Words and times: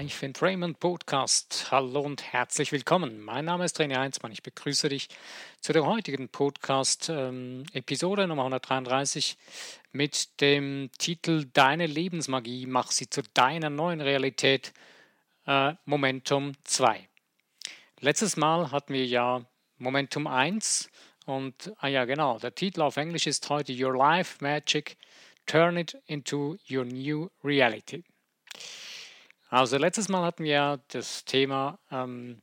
Live 0.00 0.22
in 0.22 0.32
Raymond 0.40 0.80
Podcast. 0.80 1.70
Hallo 1.70 2.00
und 2.00 2.32
herzlich 2.32 2.72
willkommen. 2.72 3.20
Mein 3.20 3.44
Name 3.44 3.66
ist 3.66 3.78
René 3.78 3.98
Heinzmann. 3.98 4.32
Ich 4.32 4.42
begrüße 4.42 4.88
dich 4.88 5.10
zu 5.60 5.74
der 5.74 5.84
heutigen 5.84 6.30
Podcast-Episode 6.30 8.22
ähm, 8.22 8.28
Nummer 8.30 8.44
133 8.44 9.36
mit 9.92 10.40
dem 10.40 10.88
Titel 10.96 11.44
Deine 11.52 11.84
Lebensmagie, 11.84 12.64
mach 12.64 12.92
sie 12.92 13.10
zu 13.10 13.20
deiner 13.34 13.68
neuen 13.68 14.00
Realität, 14.00 14.72
äh, 15.46 15.74
Momentum 15.84 16.54
2. 16.64 17.06
Letztes 17.98 18.38
Mal 18.38 18.70
hatten 18.70 18.94
wir 18.94 19.04
ja 19.04 19.44
Momentum 19.76 20.26
1 20.26 20.88
und, 21.26 21.74
ah 21.76 21.88
ja 21.88 22.06
genau, 22.06 22.38
der 22.38 22.54
Titel 22.54 22.80
auf 22.80 22.96
Englisch 22.96 23.26
ist 23.26 23.50
heute 23.50 23.74
Your 23.74 23.94
Life 23.94 24.38
Magic, 24.40 24.96
Turn 25.44 25.76
it 25.76 25.94
into 26.06 26.56
your 26.70 26.86
new 26.86 27.28
reality. 27.44 28.02
Also 29.52 29.78
letztes 29.78 30.08
Mal 30.08 30.22
hatten 30.22 30.44
wir 30.44 30.80
das 30.88 31.24
Thema 31.24 31.80
ähm, 31.90 32.40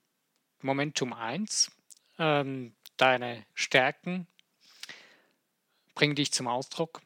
Momentum 0.59 1.13
1, 1.13 1.71
ähm, 2.19 2.75
deine 2.97 3.45
Stärken, 3.53 4.27
bring 5.95 6.15
dich 6.15 6.33
zum 6.33 6.49
Ausdruck. 6.49 7.01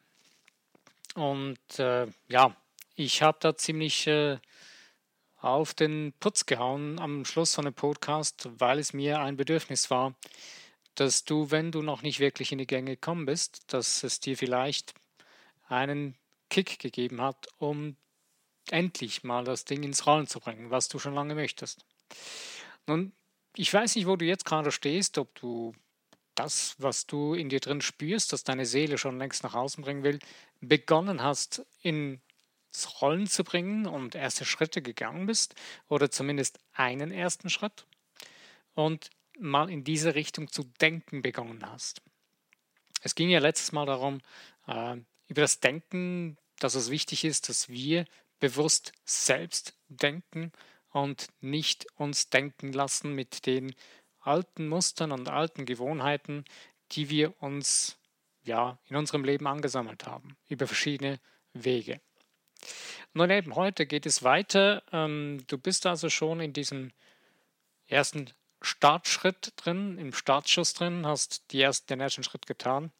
Und 1.14 1.78
äh, 1.78 2.08
ja, 2.26 2.56
ich 2.96 3.22
habe 3.22 3.38
da 3.40 3.56
ziemlich 3.56 4.08
äh, 4.08 4.38
auf 5.36 5.72
den 5.72 6.12
Putz 6.18 6.46
gehauen 6.46 6.98
am 6.98 7.24
Schluss 7.24 7.54
von 7.54 7.64
dem 7.64 7.74
Podcast, 7.74 8.48
weil 8.58 8.80
es 8.80 8.92
mir 8.92 9.20
ein 9.20 9.36
Bedürfnis 9.36 9.88
war, 9.88 10.16
dass 10.96 11.24
du, 11.24 11.52
wenn 11.52 11.70
du 11.70 11.80
noch 11.80 12.02
nicht 12.02 12.18
wirklich 12.18 12.50
in 12.50 12.58
die 12.58 12.66
Gänge 12.66 12.96
gekommen 12.96 13.24
bist, 13.24 13.72
dass 13.72 14.02
es 14.02 14.18
dir 14.18 14.36
vielleicht 14.36 14.94
einen 15.68 16.16
Kick 16.50 16.80
gegeben 16.80 17.22
hat, 17.22 17.46
um 17.58 17.96
endlich 18.70 19.24
mal 19.24 19.44
das 19.44 19.64
Ding 19.64 19.82
ins 19.82 20.06
Rollen 20.06 20.26
zu 20.26 20.40
bringen, 20.40 20.70
was 20.70 20.88
du 20.88 20.98
schon 20.98 21.14
lange 21.14 21.34
möchtest. 21.34 21.84
Nun, 22.86 23.12
ich 23.54 23.72
weiß 23.72 23.96
nicht, 23.96 24.06
wo 24.06 24.16
du 24.16 24.24
jetzt 24.24 24.44
gerade 24.44 24.72
stehst, 24.72 25.18
ob 25.18 25.34
du 25.34 25.74
das, 26.34 26.76
was 26.78 27.06
du 27.06 27.34
in 27.34 27.48
dir 27.48 27.60
drin 27.60 27.80
spürst, 27.80 28.32
dass 28.32 28.44
deine 28.44 28.66
Seele 28.66 28.96
schon 28.98 29.18
längst 29.18 29.42
nach 29.42 29.54
außen 29.54 29.84
bringen 29.84 30.02
will, 30.02 30.18
begonnen 30.60 31.22
hast, 31.22 31.64
ins 31.82 32.20
Rollen 33.00 33.26
zu 33.26 33.44
bringen 33.44 33.86
und 33.86 34.14
erste 34.14 34.44
Schritte 34.44 34.80
gegangen 34.80 35.26
bist 35.26 35.54
oder 35.88 36.10
zumindest 36.10 36.58
einen 36.72 37.12
ersten 37.12 37.50
Schritt 37.50 37.86
und 38.74 39.10
mal 39.38 39.70
in 39.70 39.84
diese 39.84 40.14
Richtung 40.14 40.48
zu 40.48 40.64
denken 40.80 41.22
begonnen 41.22 41.62
hast. 41.66 42.02
Es 43.02 43.14
ging 43.14 43.28
ja 43.28 43.40
letztes 43.40 43.72
Mal 43.72 43.86
darum, 43.86 44.20
äh, 44.66 44.96
über 45.28 45.40
das 45.42 45.60
Denken, 45.60 46.38
dass 46.58 46.74
es 46.74 46.90
wichtig 46.90 47.24
ist, 47.24 47.48
dass 47.48 47.68
wir 47.68 48.06
bewusst 48.42 48.92
selbst 49.04 49.78
denken 49.86 50.50
und 50.90 51.28
nicht 51.40 51.86
uns 51.94 52.28
denken 52.28 52.72
lassen 52.72 53.14
mit 53.14 53.46
den 53.46 53.72
alten 54.18 54.66
Mustern 54.66 55.12
und 55.12 55.28
alten 55.28 55.64
Gewohnheiten, 55.64 56.44
die 56.90 57.08
wir 57.08 57.40
uns 57.40 57.98
ja 58.42 58.80
in 58.88 58.96
unserem 58.96 59.22
Leben 59.22 59.46
angesammelt 59.46 60.06
haben, 60.06 60.36
über 60.48 60.66
verschiedene 60.66 61.20
Wege. 61.52 62.00
Nun 63.14 63.30
eben 63.30 63.54
heute 63.54 63.86
geht 63.86 64.06
es 64.06 64.24
weiter. 64.24 64.82
Ähm, 64.90 65.44
du 65.46 65.56
bist 65.56 65.86
also 65.86 66.10
schon 66.10 66.40
in 66.40 66.52
diesem 66.52 66.90
ersten 67.86 68.28
Startschritt 68.60 69.52
drin, 69.54 69.98
im 69.98 70.12
Startschuss 70.12 70.74
drin, 70.74 71.06
hast 71.06 71.54
ersten, 71.54 71.86
den 71.86 72.00
ersten 72.00 72.24
Schritt 72.24 72.48
getan. 72.48 72.90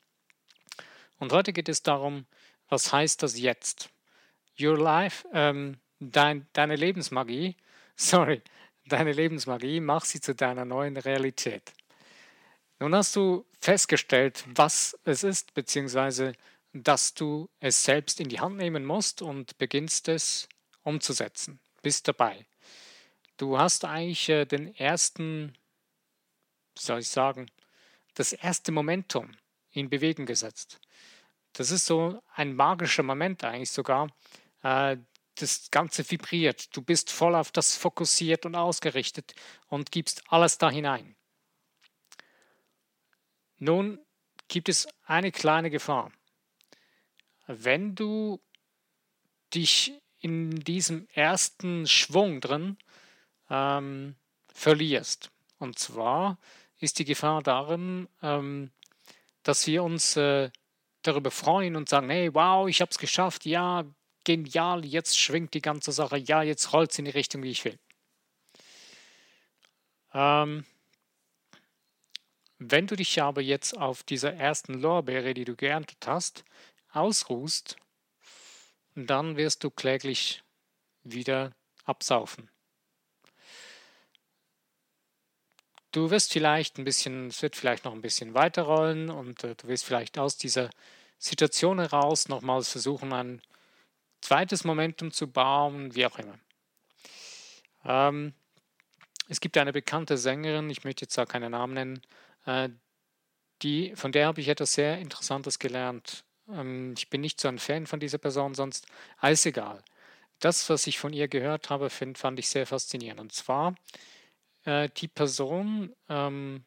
Und 1.19 1.33
heute 1.33 1.53
geht 1.53 1.69
es 1.69 1.83
darum, 1.83 2.27
was 2.69 2.93
heißt 2.93 3.25
das 3.25 3.37
jetzt? 3.37 3.91
Your 4.61 4.79
Life, 4.79 5.27
ähm, 5.33 5.79
dein, 6.01 6.47
deine 6.53 6.77
Lebensmagie, 6.77 7.57
sorry, 7.97 8.43
deine 8.87 9.13
Lebensmagie, 9.13 9.81
mach 9.81 10.05
sie 10.05 10.21
zu 10.21 10.35
deiner 10.35 10.65
neuen 10.65 10.97
Realität. 10.97 11.73
Nun 12.79 12.95
hast 12.95 13.15
du 13.15 13.47
festgestellt, 13.61 14.45
was 14.55 14.99
es 15.05 15.23
ist, 15.23 15.55
beziehungsweise 15.55 16.33
dass 16.73 17.15
du 17.15 17.49
es 17.61 17.85
selbst 17.85 18.19
in 18.19 18.29
die 18.29 18.41
Hand 18.41 18.57
nehmen 18.57 18.85
musst 18.85 19.23
und 19.23 19.59
beginnst 19.59 20.09
es 20.09 20.49
umzusetzen. 20.83 21.61
Bist 21.83 22.09
dabei. 22.09 22.47
Du 23.37 23.59
hast 23.59 23.85
eigentlich 23.85 24.29
äh, 24.29 24.47
den 24.47 24.75
ersten, 24.77 25.55
soll 26.77 27.01
ich 27.01 27.09
sagen, 27.09 27.47
das 28.15 28.33
erste 28.33 28.73
Momentum 28.73 29.33
in 29.73 29.91
Bewegung 29.91 30.27
gesetzt. 30.27 30.81
Das 31.53 31.71
ist 31.71 31.87
so 31.87 32.23
ein 32.35 32.55
magischer 32.55 33.03
Moment 33.03 33.45
eigentlich 33.45 33.71
sogar, 33.71 34.09
das 34.63 35.71
Ganze 35.71 36.09
vibriert. 36.09 36.77
Du 36.77 36.83
bist 36.83 37.11
voll 37.11 37.35
auf 37.35 37.51
das 37.51 37.77
fokussiert 37.77 38.47
und 38.47 38.55
ausgerichtet 38.55 39.35
und 39.69 39.91
gibst 39.91 40.23
alles 40.29 40.59
da 40.59 40.71
hinein. 40.71 41.17
Nun 43.59 43.99
gibt 44.49 44.69
es 44.69 44.89
eine 45.05 45.33
kleine 45.33 45.71
Gefahr. 45.71 46.13
Wenn 47.47 47.95
du 47.95 48.41
dich 49.55 49.93
in 50.19 50.61
diesem 50.61 51.09
ersten 51.13 51.87
Schwung 51.87 52.41
drin 52.41 52.77
ähm, 53.51 54.17
verlierst, 54.49 55.31
und 55.59 55.79
zwar 55.79 56.39
ist 56.79 56.99
die 56.99 57.05
Gefahr 57.05 57.43
darin, 57.43 58.09
ähm, 58.23 58.71
dass 59.43 59.67
wir 59.67 59.83
uns 59.83 60.17
äh, 60.17 60.51
darüber 61.03 61.31
freuen 61.31 61.77
und 61.77 61.89
sagen, 61.89 62.11
hey, 62.11 62.35
wow, 62.35 62.69
ich 62.69 62.81
habe 62.81 62.91
es 62.91 62.99
geschafft, 62.99 63.45
ja, 63.45 63.85
genial, 64.25 64.85
jetzt 64.85 65.19
schwingt 65.19 65.55
die 65.55 65.63
ganze 65.63 65.93
Sache, 65.93 66.19
ja, 66.19 66.43
jetzt 66.43 66.73
rollt 66.73 66.93
es 66.93 66.99
in 66.99 67.05
die 67.05 67.11
Richtung, 67.11 67.43
wie 67.43 67.51
ich 67.51 67.65
will. 67.65 67.79
Ähm, 70.15 70.65
wenn 72.59 72.87
du 72.87 72.97
dich 72.97 73.21
aber 73.21 73.41
jetzt 73.41 73.77
auf 73.77 74.03
dieser 74.03 74.35
ersten 74.35 74.75
Lorbeere, 74.75 75.35
die 75.35 75.45
du 75.45 75.57
geerntet 75.57 76.07
hast, 76.07 76.45
ausruhst, 76.93 77.77
dann 78.95 79.37
wirst 79.37 79.65
du 79.65 79.71
kläglich 79.71 80.43
wieder 81.03 81.53
absaufen. 81.85 82.51
Du 85.91 86.11
wirst 86.11 86.33
vielleicht 86.33 86.79
ein 86.79 86.85
bisschen, 86.85 87.27
es 87.27 87.43
wird 87.43 87.57
vielleicht 87.57 87.85
noch 87.85 87.93
ein 87.93 88.01
bisschen 88.01 88.33
weiterrollen 88.35 89.11
und 89.11 89.45
äh, 89.45 89.55
du 89.55 89.69
wirst 89.69 89.85
vielleicht 89.85 90.19
aus 90.19 90.39
dieser 90.39 90.71
Situation 91.19 91.79
heraus 91.79 92.29
nochmals 92.29 92.71
versuchen, 92.71 93.13
ein 93.13 93.43
zweites 94.23 94.65
Momentum 94.65 95.11
zu 95.13 95.31
bauen, 95.31 95.95
wie 95.95 96.07
auch 96.07 96.19
immer. 96.19 96.39
Ähm, 97.85 98.33
es 99.29 99.41
gibt 99.41 99.59
eine 99.59 99.73
bekannte 99.73 100.17
Sängerin, 100.17 100.71
ich 100.71 100.85
möchte 100.85 101.05
jetzt 101.05 101.19
auch 101.19 101.29
keinen 101.29 101.53
Namen 101.53 101.75
nennen, 101.75 102.03
äh, 102.47 102.71
die, 103.63 103.95
von 103.95 104.13
der 104.13 104.27
habe 104.27 104.41
ich 104.41 104.49
etwas 104.49 104.75
sehr 104.75 104.99
Interessantes 104.99 105.59
gelernt. 105.59 106.25
Ähm, 106.49 106.95
ich 106.97 107.11
bin 107.11 107.21
nicht 107.21 107.41
so 107.41 107.49
ein 107.49 107.59
Fan 107.59 107.87
von 107.87 108.01
dieser 108.01 108.19
Person, 108.19 108.55
sonst 108.55 108.87
alles 109.19 109.47
egal. 109.47 109.83
Das, 110.41 110.69
was 110.71 110.87
ich 110.87 110.99
von 110.99 111.13
ihr 111.13 111.29
gehört 111.29 111.71
habe, 111.71 111.89
find, 111.91 112.19
fand 112.19 112.39
ich 112.39 112.49
sehr 112.49 112.67
faszinierend. 112.67 113.21
Und 113.21 113.33
zwar, 113.33 113.75
äh, 114.65 114.89
die 114.97 115.09
Person, 115.09 115.95
ähm, 116.09 116.65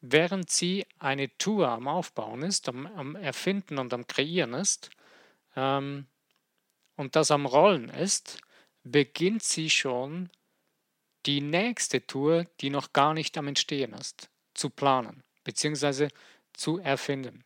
während 0.00 0.50
sie 0.50 0.86
eine 0.98 1.36
Tour 1.36 1.68
am 1.68 1.88
Aufbauen 1.88 2.42
ist, 2.42 2.68
am, 2.68 2.86
am 2.86 3.16
Erfinden 3.16 3.78
und 3.78 3.92
am 3.92 4.06
Kreieren 4.06 4.54
ist, 4.54 4.90
ähm, 5.54 6.06
und 6.96 7.16
das 7.16 7.30
am 7.30 7.46
Rollen 7.46 7.88
ist, 7.88 8.38
beginnt 8.82 9.42
sie 9.42 9.70
schon 9.70 10.30
die 11.26 11.40
nächste 11.40 12.06
Tour, 12.06 12.46
die 12.60 12.70
noch 12.70 12.92
gar 12.92 13.14
nicht 13.14 13.36
am 13.36 13.48
Entstehen 13.48 13.92
ist, 13.92 14.28
zu 14.54 14.70
planen 14.70 15.22
bzw. 15.44 16.08
zu 16.52 16.78
erfinden. 16.78 17.44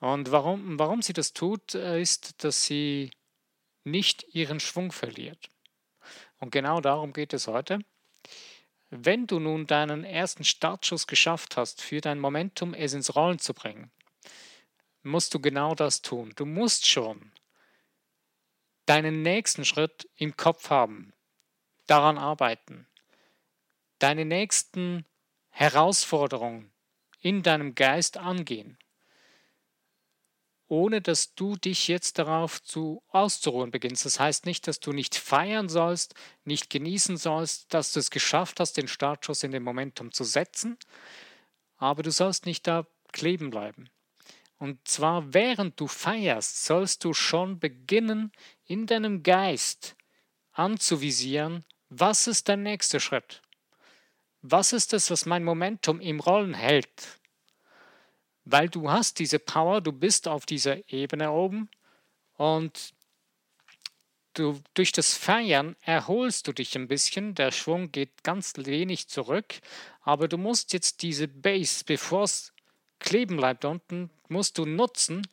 Und 0.00 0.30
warum, 0.30 0.78
warum 0.78 1.02
sie 1.02 1.12
das 1.12 1.32
tut, 1.32 1.74
äh, 1.74 2.00
ist, 2.00 2.44
dass 2.44 2.64
sie 2.64 3.10
nicht 3.84 4.34
ihren 4.34 4.60
Schwung 4.60 4.92
verliert. 4.92 5.48
Und 6.40 6.50
genau 6.50 6.80
darum 6.80 7.12
geht 7.12 7.32
es 7.32 7.46
heute. 7.46 7.78
Wenn 8.90 9.26
du 9.26 9.40
nun 9.40 9.66
deinen 9.66 10.04
ersten 10.04 10.44
Startschuss 10.44 11.06
geschafft 11.06 11.56
hast, 11.56 11.80
für 11.80 12.00
dein 12.00 12.20
Momentum 12.20 12.74
es 12.74 12.92
ins 12.92 13.14
Rollen 13.16 13.38
zu 13.38 13.54
bringen, 13.54 13.90
musst 15.02 15.34
du 15.34 15.40
genau 15.40 15.74
das 15.74 16.02
tun. 16.02 16.32
Du 16.36 16.46
musst 16.46 16.86
schon 16.86 17.32
deinen 18.86 19.22
nächsten 19.22 19.64
Schritt 19.64 20.08
im 20.16 20.36
Kopf 20.36 20.70
haben, 20.70 21.12
daran 21.86 22.18
arbeiten, 22.18 22.86
deine 23.98 24.24
nächsten 24.24 25.04
Herausforderungen 25.50 26.72
in 27.20 27.42
deinem 27.42 27.74
Geist 27.74 28.16
angehen, 28.16 28.78
ohne 30.66 31.00
dass 31.00 31.34
du 31.34 31.56
dich 31.56 31.88
jetzt 31.88 32.18
darauf 32.18 32.62
zu 32.62 33.02
auszuruhen 33.08 33.70
beginnst. 33.70 34.04
Das 34.04 34.18
heißt 34.18 34.46
nicht, 34.46 34.66
dass 34.66 34.80
du 34.80 34.92
nicht 34.92 35.14
feiern 35.14 35.68
sollst, 35.68 36.14
nicht 36.44 36.70
genießen 36.70 37.16
sollst, 37.16 37.72
dass 37.72 37.92
du 37.92 38.00
es 38.00 38.10
geschafft 38.10 38.60
hast, 38.60 38.76
den 38.76 38.88
Startschuss 38.88 39.42
in 39.42 39.52
dem 39.52 39.62
Momentum 39.62 40.12
zu 40.12 40.24
setzen, 40.24 40.78
aber 41.76 42.02
du 42.02 42.10
sollst 42.10 42.46
nicht 42.46 42.66
da 42.66 42.86
kleben 43.12 43.50
bleiben. 43.50 43.88
Und 44.64 44.88
zwar 44.88 45.34
während 45.34 45.78
du 45.78 45.86
feierst, 45.86 46.64
sollst 46.64 47.04
du 47.04 47.12
schon 47.12 47.58
beginnen, 47.58 48.32
in 48.64 48.86
deinem 48.86 49.22
Geist 49.22 49.94
anzuvisieren, 50.52 51.66
was 51.90 52.26
ist 52.26 52.48
der 52.48 52.56
nächste 52.56 52.98
Schritt? 52.98 53.42
Was 54.40 54.72
ist 54.72 54.94
es, 54.94 55.10
was 55.10 55.26
mein 55.26 55.44
Momentum 55.44 56.00
im 56.00 56.18
Rollen 56.18 56.54
hält? 56.54 57.20
Weil 58.46 58.70
du 58.70 58.90
hast 58.90 59.18
diese 59.18 59.38
Power, 59.38 59.82
du 59.82 59.92
bist 59.92 60.26
auf 60.26 60.46
dieser 60.46 60.90
Ebene 60.90 61.30
oben 61.30 61.68
und 62.38 62.94
du, 64.32 64.62
durch 64.72 64.92
das 64.92 65.12
Feiern 65.12 65.76
erholst 65.82 66.48
du 66.48 66.54
dich 66.54 66.74
ein 66.74 66.88
bisschen, 66.88 67.34
der 67.34 67.52
Schwung 67.52 67.92
geht 67.92 68.22
ganz 68.22 68.54
wenig 68.56 69.08
zurück, 69.08 69.60
aber 70.00 70.26
du 70.26 70.38
musst 70.38 70.72
jetzt 70.72 71.02
diese 71.02 71.28
Base, 71.28 71.84
bevor 71.84 72.22
es 72.22 72.53
kleben 72.98 73.36
bleibt 73.36 73.64
unten, 73.64 74.10
musst 74.28 74.58
du 74.58 74.66
nutzen, 74.66 75.26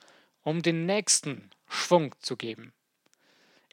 um 0.43 0.61
den 0.61 0.85
nächsten 0.85 1.49
Schwung 1.67 2.15
zu 2.19 2.35
geben. 2.35 2.73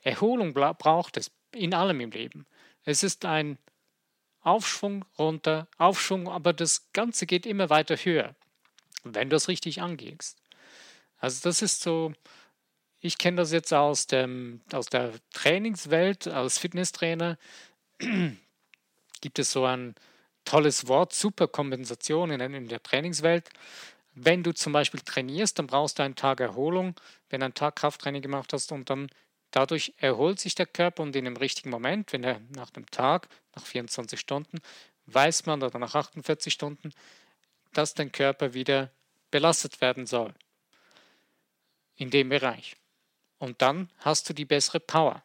Erholung 0.02 0.54
braucht 0.54 1.16
es 1.16 1.30
in 1.52 1.74
allem 1.74 2.00
im 2.00 2.10
Leben. 2.10 2.46
Es 2.84 3.02
ist 3.02 3.24
ein 3.24 3.58
Aufschwung 4.40 5.04
runter, 5.18 5.68
Aufschwung, 5.76 6.28
aber 6.28 6.52
das 6.52 6.92
Ganze 6.92 7.26
geht 7.26 7.44
immer 7.44 7.70
weiter 7.70 7.96
höher, 7.96 8.34
wenn 9.04 9.30
du 9.30 9.36
es 9.36 9.48
richtig 9.48 9.82
angehst. 9.82 10.38
Also 11.18 11.48
das 11.48 11.62
ist 11.62 11.82
so, 11.82 12.12
ich 13.00 13.18
kenne 13.18 13.38
das 13.38 13.52
jetzt 13.52 13.74
aus, 13.74 14.06
dem, 14.06 14.60
aus 14.72 14.86
der 14.86 15.12
Trainingswelt, 15.32 16.28
als 16.28 16.58
Fitnesstrainer 16.58 17.38
gibt 19.20 19.38
es 19.38 19.52
so 19.52 19.64
ein 19.64 19.94
tolles 20.48 20.88
Wort, 20.88 21.12
Superkompensation 21.12 22.30
in, 22.30 22.40
in 22.40 22.68
der 22.68 22.82
Trainingswelt. 22.82 23.50
Wenn 24.14 24.42
du 24.42 24.54
zum 24.54 24.72
Beispiel 24.72 25.00
trainierst, 25.00 25.58
dann 25.58 25.66
brauchst 25.66 25.98
du 25.98 26.02
einen 26.02 26.16
Tag 26.16 26.40
Erholung, 26.40 26.94
wenn 27.28 27.40
du 27.40 27.44
einen 27.44 27.54
Tag 27.54 27.76
Krafttraining 27.76 28.22
gemacht 28.22 28.52
hast 28.54 28.72
und 28.72 28.88
dann 28.88 29.08
dadurch 29.50 29.92
erholt 29.98 30.40
sich 30.40 30.54
der 30.54 30.64
Körper 30.64 31.02
und 31.02 31.14
in 31.14 31.26
dem 31.26 31.36
richtigen 31.36 31.68
Moment, 31.68 32.12
wenn 32.14 32.24
er 32.24 32.40
nach 32.48 32.70
dem 32.70 32.90
Tag, 32.90 33.28
nach 33.54 33.64
24 33.64 34.18
Stunden, 34.18 34.58
weiß 35.04 35.44
man 35.44 35.62
oder 35.62 35.78
nach 35.78 35.94
48 35.94 36.52
Stunden, 36.52 36.92
dass 37.74 37.92
dein 37.92 38.10
Körper 38.10 38.54
wieder 38.54 38.90
belastet 39.30 39.82
werden 39.82 40.06
soll. 40.06 40.32
In 41.96 42.10
dem 42.10 42.30
Bereich. 42.30 42.76
Und 43.38 43.60
dann 43.60 43.90
hast 43.98 44.28
du 44.28 44.32
die 44.32 44.46
bessere 44.46 44.80
Power. 44.80 45.22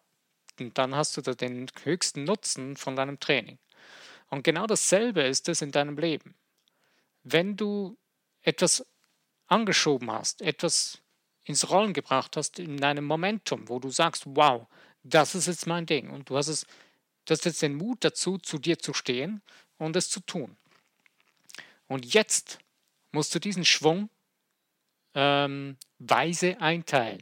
Und 0.59 0.77
dann 0.77 0.95
hast 0.95 1.15
du 1.15 1.21
den 1.21 1.67
höchsten 1.83 2.25
Nutzen 2.25 2.75
von 2.75 2.95
deinem 2.95 3.19
Training. 3.19 3.57
Und 4.33 4.41
genau 4.41 4.65
dasselbe 4.65 5.21
ist 5.21 5.47
es 5.47 5.61
in 5.61 5.71
deinem 5.71 5.95
Leben. 5.95 6.33
Wenn 7.21 7.55
du 7.55 7.99
etwas 8.41 8.83
angeschoben 9.45 10.09
hast, 10.09 10.41
etwas 10.41 11.03
ins 11.43 11.69
Rollen 11.69 11.93
gebracht 11.93 12.35
hast 12.35 12.57
in 12.57 12.83
einem 12.83 13.05
Momentum, 13.05 13.69
wo 13.69 13.77
du 13.77 13.91
sagst, 13.91 14.23
wow, 14.25 14.65
das 15.03 15.35
ist 15.35 15.45
jetzt 15.45 15.67
mein 15.67 15.85
Ding 15.85 16.09
und 16.09 16.31
du 16.31 16.35
hast 16.35 16.47
es, 16.47 16.65
du 17.25 17.33
hast 17.33 17.45
jetzt 17.45 17.61
den 17.61 17.75
Mut 17.75 18.03
dazu, 18.03 18.39
zu 18.39 18.57
dir 18.57 18.79
zu 18.79 18.95
stehen 18.95 19.43
und 19.77 19.95
es 19.95 20.09
zu 20.09 20.19
tun. 20.19 20.57
Und 21.85 22.11
jetzt 22.11 22.57
musst 23.11 23.35
du 23.35 23.39
diesen 23.39 23.65
Schwung 23.65 24.09
ähm, 25.13 25.77
weise 25.99 26.59
einteilen. 26.59 27.21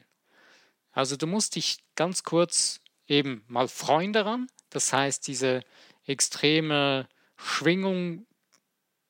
Also 0.93 1.17
du 1.17 1.27
musst 1.27 1.57
dich 1.57 1.79
ganz 1.95 2.23
kurz 2.23 2.79
eben 3.05 3.43
mal 3.49 3.67
freuen 3.67 4.13
daran, 4.13 4.47
das 4.69 4.93
heißt 4.93 5.27
diese 5.27 5.65
extreme 6.11 7.07
Schwingung 7.37 8.25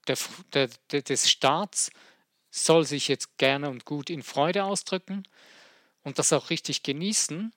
der, 0.07 0.17
der, 0.91 1.01
des 1.01 1.29
Starts 1.29 1.91
soll 2.49 2.85
sich 2.85 3.07
jetzt 3.07 3.37
gerne 3.37 3.69
und 3.69 3.85
gut 3.85 4.09
in 4.09 4.23
Freude 4.23 4.63
ausdrücken 4.63 5.23
und 6.03 6.19
das 6.19 6.33
auch 6.33 6.49
richtig 6.49 6.83
genießen. 6.83 7.53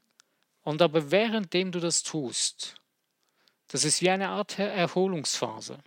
Und 0.63 0.83
aber 0.83 1.11
währenddem 1.11 1.73
du 1.73 1.81
das 1.81 2.03
tust, 2.03 2.77
das 3.69 3.85
ist 3.85 4.01
wie 4.01 4.11
eine 4.11 4.29
Art 4.29 4.59
Erholungsphase, 4.59 5.79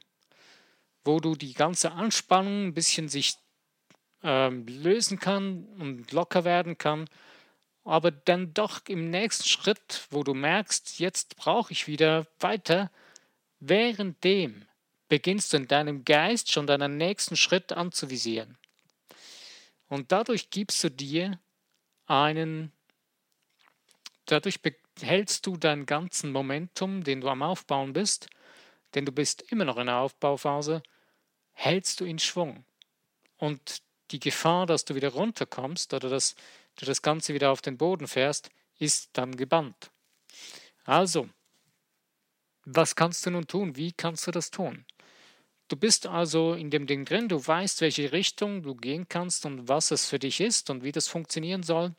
wo 1.04 1.19
du 1.19 1.36
die 1.36 1.54
ganze 1.54 1.92
Anspannung 1.94 2.68
ein 2.68 2.74
bisschen 2.74 3.07
sich 3.07 3.36
ähm, 4.24 4.68
lösen 4.68 5.19
kann 5.19 5.65
und 5.80 6.12
locker 6.12 6.44
werden 6.44 6.77
kann, 6.77 7.09
aber 7.86 8.12
dann 8.12 8.54
doch 8.54 8.81
im 8.88 9.09
nächsten 9.09 9.48
Schritt, 9.48 10.07
wo 10.09 10.24
du 10.24 10.33
merkst, 10.33 11.00
jetzt 11.00 11.38
brauche 11.38 11.71
ich 11.71 11.88
wieder 11.88 12.27
weiter, 12.39 12.92
währenddem 13.59 14.65
beginnst 15.09 15.54
du 15.54 15.57
in 15.57 15.68
deinem 15.68 16.04
Geist 16.06 16.51
schon 16.51 16.68
deinen 16.68 16.98
nächsten 16.98 17.36
Schritt 17.36 17.71
anzuvisieren. 17.71 18.57
Und 19.88 20.12
dadurch 20.12 20.50
gibst 20.50 20.83
du 20.83 20.92
dir 20.92 21.39
einen, 22.06 22.71
dadurch 24.25 24.59
behältst 24.62 25.45
du 25.45 25.57
deinen 25.57 25.86
ganzen 25.86 26.31
Momentum, 26.31 27.04
den 27.04 27.21
du 27.21 27.30
am 27.30 27.42
Aufbauen 27.42 27.94
bist, 27.94 28.30
denn 28.95 29.06
du 29.06 29.12
bist 29.12 29.44
immer 29.51 29.65
noch 29.65 29.77
in 29.77 29.88
der 29.88 29.98
Aufbauphase, 29.98 30.83
hältst 31.54 32.00
du 32.00 32.06
in 32.06 32.19
Schwung. 32.19 32.65
Und 33.38 33.81
die 34.12 34.19
Gefahr, 34.19 34.65
dass 34.65 34.86
du 34.86 34.95
wieder 34.95 35.09
runterkommst 35.09 35.94
oder 35.94 36.09
dass 36.09 36.36
du 36.77 36.86
das 36.86 37.01
Ganze 37.01 37.33
wieder 37.33 37.51
auf 37.51 37.62
den 37.62 37.77
Boden 37.77 38.07
fährst, 38.07 38.50
ist 38.80 39.09
dann 39.13 39.36
gebannt. 39.36 39.92
Also, 40.86 41.30
was 42.69 42.96
kannst 42.96 43.25
du 43.25 43.31
nun 43.31 43.48
tun? 43.48 43.78
Wie 43.78 43.94
kannst 43.94 44.28
du 44.28 44.31
das 44.31 44.52
tun? 44.52 44.86
Du 45.69 45.78
bist 45.78 46.06
also 46.06 46.54
in 46.54 46.69
dem 46.69 46.86
Ding 46.86 47.06
drin, 47.06 47.30
du 47.30 47.46
weißt, 47.46 47.80
welche 47.80 48.12
Richtung 48.12 48.62
du 48.62 48.75
gehen 48.75 49.08
kannst 49.08 49.46
und 49.46 49.69
was 49.69 49.92
es 49.92 50.08
für 50.08 50.19
dich 50.19 50.42
ist 50.42 50.69
und 50.69 50.84
wie 50.84 50.92
das 50.92 51.08
funktionieren 51.08 51.64
soll. 51.64 51.96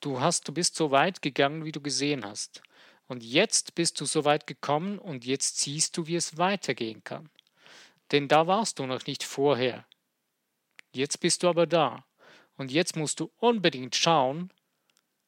Du 0.00 0.20
hast, 0.20 0.48
du 0.48 0.52
bist 0.52 0.76
so 0.76 0.90
weit 0.90 1.20
gegangen, 1.20 1.64
wie 1.64 1.72
du 1.72 1.80
gesehen 1.80 2.24
hast. 2.24 2.62
Und 3.06 3.22
jetzt 3.22 3.74
bist 3.74 4.00
du 4.00 4.06
so 4.06 4.24
weit 4.24 4.46
gekommen 4.46 4.98
und 4.98 5.26
jetzt 5.26 5.58
siehst 5.58 5.96
du, 5.96 6.06
wie 6.06 6.16
es 6.16 6.38
weitergehen 6.38 7.04
kann. 7.04 7.28
Denn 8.12 8.28
da 8.28 8.46
warst 8.46 8.78
du 8.78 8.86
noch 8.86 9.04
nicht 9.06 9.24
vorher. 9.24 9.84
Jetzt 10.94 11.20
bist 11.20 11.42
du 11.42 11.48
aber 11.48 11.66
da. 11.66 12.06
Und 12.56 12.72
jetzt 12.72 12.96
musst 12.96 13.20
du 13.20 13.30
unbedingt 13.36 13.94
schauen 13.94 14.50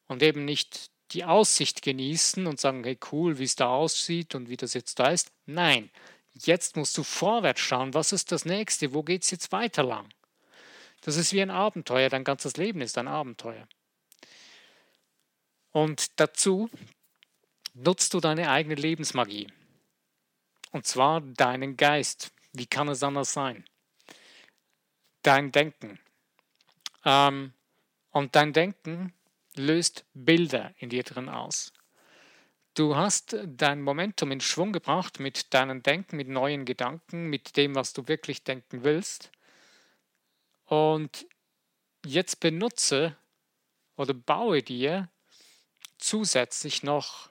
und 0.07 0.23
eben 0.23 0.43
nicht 0.45 0.89
die 1.13 1.25
Aussicht 1.25 1.81
genießen 1.81 2.47
und 2.47 2.59
sagen, 2.59 2.83
hey 2.83 2.97
cool, 3.11 3.39
wie 3.39 3.43
es 3.43 3.55
da 3.55 3.67
aussieht 3.67 4.35
und 4.35 4.49
wie 4.49 4.57
das 4.57 4.73
jetzt 4.73 4.99
da 4.99 5.09
ist. 5.09 5.31
Nein, 5.45 5.89
Jetzt 6.33 6.75
musst 6.75 6.97
du 6.97 7.03
vorwärts 7.03 7.61
schauen, 7.61 7.93
was 7.93 8.11
ist 8.11 8.31
das 8.31 8.45
nächste, 8.45 8.93
wo 8.93 9.03
geht 9.03 9.23
es 9.23 9.31
jetzt 9.31 9.51
weiter 9.51 9.83
lang? 9.83 10.09
Das 11.01 11.15
ist 11.15 11.33
wie 11.33 11.41
ein 11.41 11.51
Abenteuer, 11.51 12.09
dein 12.09 12.23
ganzes 12.23 12.57
Leben 12.57 12.81
ist 12.81 12.97
ein 12.97 13.07
Abenteuer. 13.07 13.67
Und 15.71 16.19
dazu 16.19 16.69
nutzt 17.73 18.13
du 18.13 18.19
deine 18.19 18.49
eigene 18.49 18.75
Lebensmagie. 18.75 19.47
Und 20.71 20.87
zwar 20.87 21.21
deinen 21.21 21.77
Geist. 21.77 22.31
Wie 22.51 22.65
kann 22.65 22.87
es 22.87 23.03
anders 23.03 23.33
sein? 23.33 23.65
Dein 25.21 25.51
Denken. 25.51 25.99
Ähm, 27.05 27.53
und 28.11 28.35
dein 28.35 28.53
Denken 28.53 29.13
löst 29.57 30.05
Bilder 30.13 30.73
in 30.77 30.89
dir 30.89 31.03
drin 31.03 31.29
aus. 31.29 31.73
Du 32.73 32.95
hast 32.95 33.37
dein 33.45 33.81
Momentum 33.81 34.31
in 34.31 34.41
Schwung 34.41 34.73
gebracht 34.73 35.19
mit 35.19 35.53
deinem 35.53 35.83
Denken, 35.83 36.17
mit 36.17 36.27
neuen 36.27 36.65
Gedanken, 36.65 37.29
mit 37.29 37.55
dem, 37.55 37.75
was 37.75 37.93
du 37.93 38.07
wirklich 38.07 38.43
denken 38.43 38.83
willst. 38.83 39.31
Und 40.65 41.27
jetzt 42.03 42.39
benutze 42.39 43.15
oder 43.95 44.15
baue 44.15 44.63
dir 44.63 45.09
zusätzlich 45.99 46.81
noch 46.81 47.29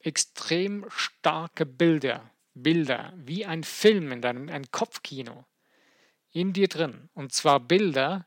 extrem 0.00 0.86
starke 0.90 1.66
Bilder, 1.66 2.30
Bilder, 2.54 3.12
wie 3.16 3.44
ein 3.44 3.64
Film 3.64 4.12
in 4.12 4.22
deinem 4.22 4.48
ein 4.48 4.70
Kopfkino 4.70 5.44
in 6.32 6.52
dir 6.52 6.68
drin. 6.68 7.10
Und 7.14 7.32
zwar 7.32 7.60
Bilder, 7.60 8.26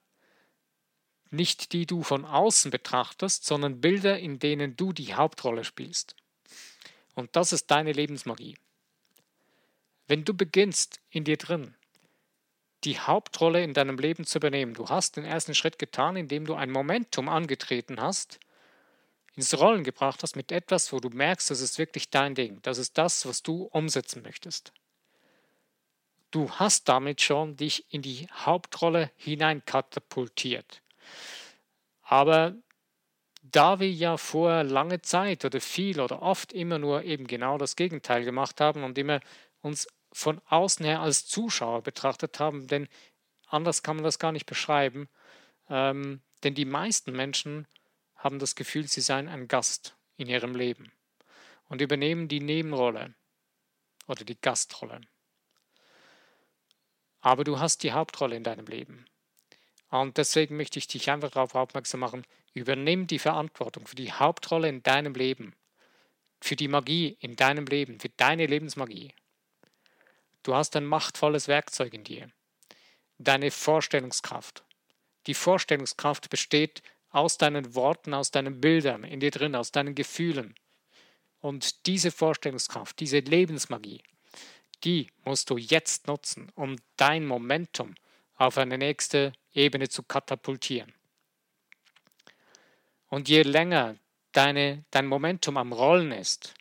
nicht 1.33 1.73
die 1.73 1.85
du 1.85 2.03
von 2.03 2.25
außen 2.25 2.71
betrachtest, 2.71 3.45
sondern 3.45 3.81
Bilder, 3.81 4.19
in 4.19 4.39
denen 4.39 4.75
du 4.77 4.93
die 4.93 5.15
Hauptrolle 5.15 5.63
spielst. 5.63 6.15
Und 7.15 7.35
das 7.35 7.51
ist 7.51 7.69
deine 7.71 7.91
Lebensmagie. 7.91 8.55
Wenn 10.07 10.25
du 10.25 10.33
beginnst 10.33 10.99
in 11.09 11.23
dir 11.23 11.37
drin, 11.37 11.75
die 12.83 12.99
Hauptrolle 12.99 13.63
in 13.63 13.73
deinem 13.73 13.97
Leben 13.97 14.25
zu 14.25 14.37
übernehmen, 14.37 14.73
du 14.73 14.89
hast 14.89 15.17
den 15.17 15.25
ersten 15.25 15.55
Schritt 15.55 15.79
getan, 15.79 16.15
indem 16.15 16.45
du 16.45 16.53
ein 16.53 16.69
Momentum 16.69 17.29
angetreten 17.29 17.99
hast, 17.99 18.39
ins 19.35 19.57
Rollen 19.57 19.83
gebracht 19.83 20.21
hast 20.21 20.35
mit 20.35 20.51
etwas, 20.51 20.93
wo 20.93 20.99
du 20.99 21.09
merkst, 21.09 21.49
das 21.49 21.61
ist 21.61 21.79
wirklich 21.79 22.09
dein 22.09 22.35
Ding, 22.35 22.61
das 22.61 22.77
ist 22.77 22.97
das, 22.97 23.25
was 23.25 23.41
du 23.41 23.63
umsetzen 23.63 24.21
möchtest. 24.21 24.73
Du 26.29 26.51
hast 26.51 26.89
damit 26.89 27.21
schon 27.21 27.55
dich 27.55 27.91
in 27.91 28.01
die 28.01 28.27
Hauptrolle 28.31 29.11
hineinkatapultiert. 29.15 30.82
Aber 32.01 32.55
da 33.41 33.79
wir 33.79 33.91
ja 33.91 34.17
vorher 34.17 34.63
lange 34.63 35.01
Zeit 35.01 35.43
oder 35.45 35.59
viel 35.59 35.99
oder 35.99 36.21
oft 36.21 36.53
immer 36.53 36.79
nur 36.79 37.03
eben 37.03 37.27
genau 37.27 37.57
das 37.57 37.75
Gegenteil 37.75 38.23
gemacht 38.23 38.61
haben 38.61 38.83
und 38.83 38.97
immer 38.97 39.19
uns 39.61 39.87
von 40.11 40.41
außen 40.47 40.85
her 40.85 41.01
als 41.01 41.25
Zuschauer 41.25 41.81
betrachtet 41.81 42.39
haben, 42.39 42.67
denn 42.67 42.87
anders 43.47 43.83
kann 43.83 43.97
man 43.97 44.05
das 44.05 44.19
gar 44.19 44.31
nicht 44.31 44.45
beschreiben, 44.45 45.09
ähm, 45.69 46.21
denn 46.43 46.55
die 46.55 46.65
meisten 46.65 47.11
Menschen 47.11 47.67
haben 48.15 48.39
das 48.39 48.55
Gefühl, 48.55 48.87
sie 48.87 49.01
seien 49.01 49.27
ein 49.27 49.47
Gast 49.47 49.97
in 50.17 50.29
ihrem 50.29 50.55
Leben. 50.55 50.91
und 51.69 51.81
übernehmen 51.81 52.27
die 52.27 52.39
Nebenrolle 52.39 53.15
oder 54.07 54.23
die 54.23 54.39
Gastrolle. 54.39 55.01
Aber 57.21 57.43
du 57.43 57.59
hast 57.59 57.81
die 57.83 57.93
Hauptrolle 57.93 58.35
in 58.35 58.43
deinem 58.43 58.67
Leben. 58.67 59.05
Und 59.93 60.17
deswegen 60.17 60.57
möchte 60.57 60.79
ich 60.79 60.87
dich 60.87 61.11
einfach 61.11 61.29
darauf 61.29 61.53
aufmerksam 61.53 61.99
machen, 61.99 62.25
übernimm 62.55 63.05
die 63.05 63.19
Verantwortung 63.19 63.85
für 63.85 63.95
die 63.95 64.11
Hauptrolle 64.11 64.67
in 64.67 64.81
deinem 64.81 65.13
Leben, 65.13 65.53
für 66.41 66.55
die 66.55 66.67
Magie 66.67 67.15
in 67.19 67.35
deinem 67.35 67.67
Leben, 67.67 67.99
für 67.99 68.09
deine 68.09 68.47
Lebensmagie. 68.47 69.13
Du 70.41 70.55
hast 70.55 70.75
ein 70.75 70.85
machtvolles 70.85 71.47
Werkzeug 71.47 71.93
in 71.93 72.03
dir, 72.03 72.27
deine 73.19 73.51
Vorstellungskraft. 73.51 74.63
Die 75.27 75.35
Vorstellungskraft 75.35 76.31
besteht 76.31 76.81
aus 77.11 77.37
deinen 77.37 77.75
Worten, 77.75 78.15
aus 78.15 78.31
deinen 78.31 78.61
Bildern 78.61 79.03
in 79.03 79.19
dir 79.19 79.29
drin, 79.29 79.55
aus 79.55 79.71
deinen 79.71 79.93
Gefühlen. 79.93 80.55
Und 81.39 81.85
diese 81.85 82.09
Vorstellungskraft, 82.09 82.99
diese 82.99 83.19
Lebensmagie, 83.19 84.01
die 84.83 85.11
musst 85.23 85.51
du 85.51 85.57
jetzt 85.57 86.07
nutzen, 86.07 86.51
um 86.55 86.77
dein 86.97 87.27
Momentum 87.27 87.93
auf 88.35 88.57
eine 88.57 88.77
nächste 88.77 89.33
Ebene 89.53 89.89
zu 89.89 90.03
katapultieren. 90.03 90.93
Und 93.07 93.29
je 93.29 93.43
länger 93.43 93.95
deine, 94.31 94.85
dein 94.91 95.05
Momentum 95.05 95.57
am 95.57 95.71
Rollen 95.71 96.11
ist, 96.11 96.53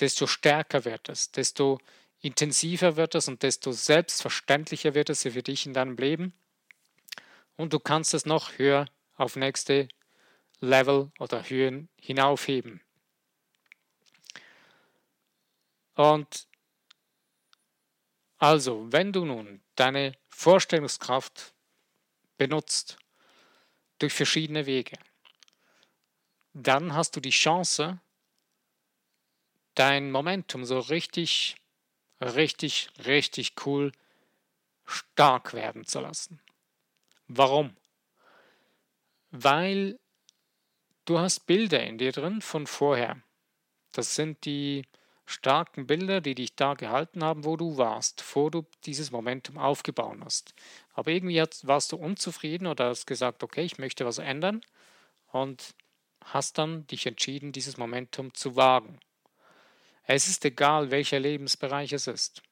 desto 0.00 0.26
stärker 0.26 0.84
wird 0.84 1.08
es, 1.08 1.30
desto 1.30 1.78
intensiver 2.20 2.96
wird 2.96 3.14
es 3.14 3.28
und 3.28 3.42
desto 3.42 3.72
selbstverständlicher 3.72 4.94
wird 4.94 5.10
es 5.10 5.22
für 5.22 5.42
dich 5.42 5.66
in 5.66 5.74
deinem 5.74 5.96
Leben. 5.96 6.32
Und 7.56 7.72
du 7.72 7.78
kannst 7.78 8.14
es 8.14 8.26
noch 8.26 8.58
höher 8.58 8.86
auf 9.16 9.36
nächste 9.36 9.88
Level 10.60 11.10
oder 11.18 11.48
Höhen 11.48 11.88
hinaufheben. 12.00 12.80
Und 15.94 16.48
also, 18.40 18.90
wenn 18.90 19.12
du 19.12 19.26
nun 19.26 19.62
deine 19.74 20.14
Vorstellungskraft 20.30 21.54
benutzt 22.38 22.96
durch 23.98 24.14
verschiedene 24.14 24.64
Wege, 24.64 24.96
dann 26.54 26.94
hast 26.94 27.14
du 27.14 27.20
die 27.20 27.30
Chance, 27.30 28.00
dein 29.74 30.10
Momentum 30.10 30.64
so 30.64 30.78
richtig, 30.78 31.56
richtig, 32.20 32.88
richtig 33.04 33.54
cool 33.66 33.92
stark 34.86 35.52
werden 35.52 35.84
zu 35.84 36.00
lassen. 36.00 36.40
Warum? 37.28 37.76
Weil 39.30 40.00
du 41.04 41.18
hast 41.18 41.40
Bilder 41.40 41.84
in 41.84 41.98
dir 41.98 42.12
drin 42.12 42.40
von 42.40 42.66
vorher. 42.66 43.22
Das 43.92 44.14
sind 44.14 44.46
die 44.46 44.86
starken 45.30 45.86
Bilder, 45.86 46.20
die 46.20 46.34
dich 46.34 46.56
da 46.56 46.74
gehalten 46.74 47.22
haben, 47.22 47.44
wo 47.44 47.56
du 47.56 47.76
warst, 47.76 48.18
bevor 48.18 48.50
du 48.50 48.66
dieses 48.84 49.10
Momentum 49.10 49.58
aufgebaut 49.58 50.18
hast. 50.24 50.54
Aber 50.92 51.10
irgendwie 51.10 51.42
warst 51.62 51.92
du 51.92 51.96
unzufrieden 51.96 52.66
oder 52.66 52.88
hast 52.88 53.06
gesagt, 53.06 53.42
okay, 53.42 53.62
ich 53.62 53.78
möchte 53.78 54.04
was 54.04 54.18
ändern 54.18 54.60
und 55.28 55.74
hast 56.24 56.58
dann 56.58 56.86
dich 56.88 57.06
entschieden, 57.06 57.52
dieses 57.52 57.76
Momentum 57.76 58.34
zu 58.34 58.56
wagen. 58.56 58.98
Es 60.04 60.28
ist 60.28 60.44
egal, 60.44 60.90
welcher 60.90 61.20
Lebensbereich 61.20 61.92
es 61.92 62.06
ist. 62.06 62.42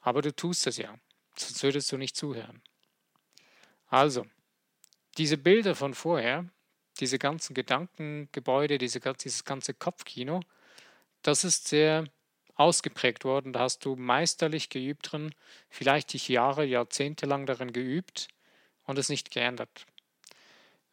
Aber 0.00 0.22
du 0.22 0.34
tust 0.34 0.66
es 0.66 0.76
ja, 0.76 0.94
sonst 1.36 1.62
würdest 1.62 1.90
du 1.92 1.96
nicht 1.96 2.16
zuhören. 2.16 2.62
Also, 3.88 4.24
diese 5.18 5.36
Bilder 5.36 5.74
von 5.74 5.94
vorher, 5.94 6.48
diese 7.00 7.18
ganzen 7.18 7.54
Gedankengebäude, 7.54 8.78
diese, 8.78 9.00
dieses 9.00 9.44
ganze 9.44 9.74
Kopfkino, 9.74 10.40
das 11.22 11.44
ist 11.44 11.68
sehr 11.68 12.04
ausgeprägt 12.54 13.24
worden. 13.24 13.52
Da 13.52 13.60
hast 13.60 13.84
du 13.84 13.96
meisterlich 13.96 14.68
geübt 14.68 15.12
drin, 15.12 15.34
vielleicht 15.68 16.12
dich 16.12 16.28
Jahre, 16.28 16.64
Jahrzehnte 16.64 17.26
lang 17.26 17.46
darin 17.46 17.72
geübt 17.72 18.28
und 18.84 18.98
es 18.98 19.08
nicht 19.08 19.30
geändert. 19.30 19.86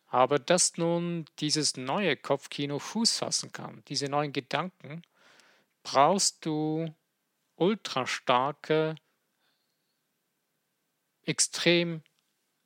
Aber 0.07 0.39
dass 0.39 0.77
nun 0.77 1.25
dieses 1.39 1.75
neue 1.75 2.15
Kopfkino 2.15 2.79
Fuß 2.79 3.17
fassen 3.17 3.51
kann, 3.51 3.83
diese 3.89 4.07
neuen 4.07 4.31
Gedanken, 4.31 5.01
brauchst 5.83 6.45
du 6.45 6.93
ultra 7.55 8.07
starke, 8.07 8.95
extrem 11.23 12.01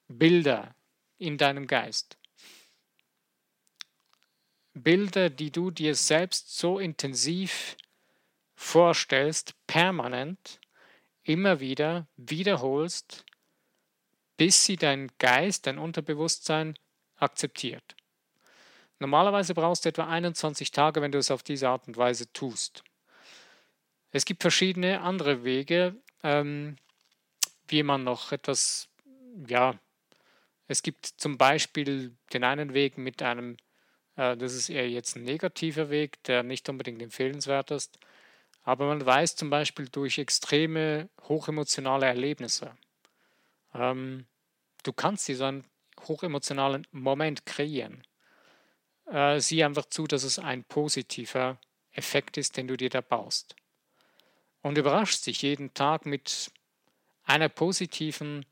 Bilder 0.07 0.75
in 1.17 1.37
deinem 1.37 1.65
Geist. 1.65 2.17
Bilder, 4.73 5.29
die 5.29 5.51
du 5.51 5.71
dir 5.71 5.95
selbst 5.95 6.57
so 6.57 6.79
intensiv 6.79 7.75
vorstellst, 8.55 9.55
permanent, 9.67 10.59
immer 11.23 11.59
wieder 11.59 12.07
wiederholst, 12.15 13.25
bis 14.37 14.65
sie 14.65 14.77
dein 14.77 15.11
Geist, 15.19 15.67
dein 15.67 15.77
Unterbewusstsein 15.77 16.77
akzeptiert. 17.17 17.95
Normalerweise 18.99 19.53
brauchst 19.53 19.85
du 19.85 19.89
etwa 19.89 20.07
21 20.07 20.71
Tage, 20.71 21.01
wenn 21.01 21.11
du 21.11 21.17
es 21.17 21.31
auf 21.31 21.43
diese 21.43 21.69
Art 21.69 21.87
und 21.87 21.97
Weise 21.97 22.31
tust. 22.33 22.83
Es 24.11 24.25
gibt 24.25 24.41
verschiedene 24.41 25.01
andere 25.01 25.43
Wege, 25.43 25.95
ähm, 26.23 26.77
wie 27.67 27.83
man 27.83 28.03
noch 28.03 28.31
etwas, 28.31 28.89
ja, 29.47 29.79
es 30.67 30.83
gibt 30.83 31.05
zum 31.05 31.37
Beispiel 31.37 32.15
den 32.33 32.43
einen 32.43 32.73
Weg 32.73 32.97
mit 32.97 33.21
einem 33.21 33.57
das 34.15 34.53
ist 34.53 34.69
eher 34.69 34.89
jetzt 34.89 35.15
ein 35.15 35.23
negativer 35.23 35.89
Weg, 35.89 36.21
der 36.23 36.43
nicht 36.43 36.67
unbedingt 36.69 37.01
empfehlenswert 37.01 37.71
ist. 37.71 37.97
Aber 38.63 38.87
man 38.87 39.05
weiß 39.05 39.35
zum 39.35 39.49
Beispiel 39.49 39.87
durch 39.89 40.17
extreme, 40.17 41.09
hochemotionale 41.27 42.05
Erlebnisse, 42.05 42.75
ähm, 43.73 44.25
du 44.83 44.93
kannst 44.93 45.27
dir 45.27 45.35
so 45.35 45.45
einen 45.45 45.65
hochemotionalen 46.07 46.85
Moment 46.91 47.45
kreieren. 47.45 48.05
Äh, 49.07 49.39
sieh 49.39 49.63
einfach 49.63 49.85
zu, 49.85 50.05
dass 50.07 50.23
es 50.23 50.39
ein 50.39 50.63
positiver 50.63 51.59
Effekt 51.91 52.37
ist, 52.37 52.57
den 52.57 52.67
du 52.67 52.77
dir 52.77 52.89
da 52.89 53.01
baust. 53.01 53.55
Und 54.61 54.77
überraschst 54.77 55.25
dich 55.25 55.41
jeden 55.41 55.73
Tag 55.73 56.05
mit 56.05 56.51
einer 57.23 57.49
positiven, 57.49 58.45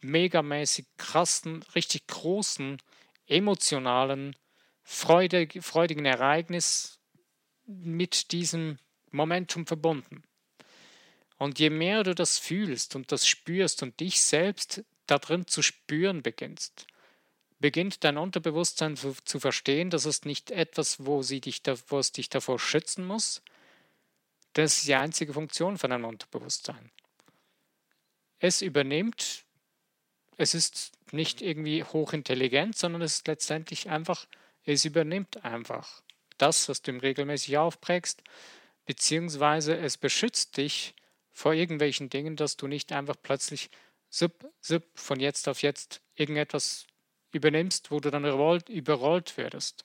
megamäßig 0.00 0.86
krassen, 0.96 1.62
richtig 1.74 2.06
großen, 2.06 2.78
emotionalen 3.26 4.36
freudig, 4.84 5.58
freudigen 5.62 6.04
Ereignis 6.04 7.00
mit 7.66 8.30
diesem 8.30 8.78
Momentum 9.10 9.66
verbunden. 9.66 10.22
Und 11.38 11.58
je 11.58 11.70
mehr 11.70 12.04
du 12.04 12.14
das 12.14 12.38
fühlst 12.38 12.94
und 12.94 13.10
das 13.10 13.26
spürst 13.26 13.82
und 13.82 13.98
dich 13.98 14.20
selbst 14.22 14.84
darin 15.06 15.46
zu 15.46 15.62
spüren 15.62 16.22
beginnst, 16.22 16.86
beginnt 17.58 18.04
dein 18.04 18.18
Unterbewusstsein 18.18 18.96
zu, 18.96 19.16
zu 19.24 19.40
verstehen, 19.40 19.90
dass 19.90 20.04
es 20.04 20.24
nicht 20.24 20.50
etwas, 20.50 21.04
wo, 21.04 21.22
sie 21.22 21.40
dich 21.40 21.62
wo 21.88 21.98
es 21.98 22.12
dich 22.12 22.28
davor 22.28 22.58
schützen 22.58 23.06
muss. 23.06 23.42
Das 24.52 24.76
ist 24.76 24.86
die 24.86 24.94
einzige 24.94 25.32
Funktion 25.32 25.78
von 25.78 25.90
einem 25.90 26.04
Unterbewusstsein. 26.04 26.90
Es 28.38 28.62
übernimmt, 28.62 29.44
es 30.36 30.54
ist 30.54 30.92
nicht 31.12 31.42
irgendwie 31.42 31.82
hochintelligent, 31.82 32.76
sondern 32.76 33.02
es 33.02 33.16
ist 33.16 33.28
letztendlich 33.28 33.88
einfach 33.88 34.26
es 34.64 34.84
übernimmt 34.84 35.44
einfach 35.44 36.02
das, 36.38 36.68
was 36.68 36.82
du 36.82 36.92
ihm 36.92 37.00
regelmäßig 37.00 37.58
aufprägst, 37.58 38.22
beziehungsweise 38.86 39.76
es 39.76 39.96
beschützt 39.96 40.56
dich 40.56 40.94
vor 41.32 41.52
irgendwelchen 41.54 42.10
Dingen, 42.10 42.36
dass 42.36 42.56
du 42.56 42.66
nicht 42.66 42.92
einfach 42.92 43.16
plötzlich 43.22 43.70
zip, 44.08 44.46
zip, 44.60 44.84
von 44.94 45.20
jetzt 45.20 45.48
auf 45.48 45.62
jetzt 45.62 46.00
irgendetwas 46.14 46.86
übernimmst, 47.32 47.90
wo 47.90 48.00
du 48.00 48.10
dann 48.10 48.24
überrollt, 48.24 48.68
überrollt 48.68 49.36
werdest. 49.36 49.84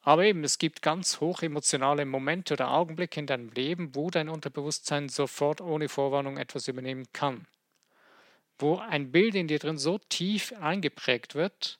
Aber 0.00 0.24
eben, 0.24 0.44
es 0.44 0.58
gibt 0.58 0.82
ganz 0.82 1.20
hoch 1.20 1.42
emotionale 1.42 2.04
Momente 2.04 2.54
oder 2.54 2.70
Augenblicke 2.70 3.20
in 3.20 3.26
deinem 3.26 3.48
Leben, 3.50 3.94
wo 3.94 4.10
dein 4.10 4.28
Unterbewusstsein 4.28 5.08
sofort 5.08 5.62
ohne 5.62 5.88
Vorwarnung 5.88 6.36
etwas 6.36 6.68
übernehmen 6.68 7.06
kann. 7.14 7.46
Wo 8.58 8.76
ein 8.76 9.12
Bild 9.12 9.34
in 9.34 9.48
dir 9.48 9.58
drin 9.58 9.78
so 9.78 9.98
tief 9.98 10.52
eingeprägt 10.60 11.34
wird, 11.34 11.78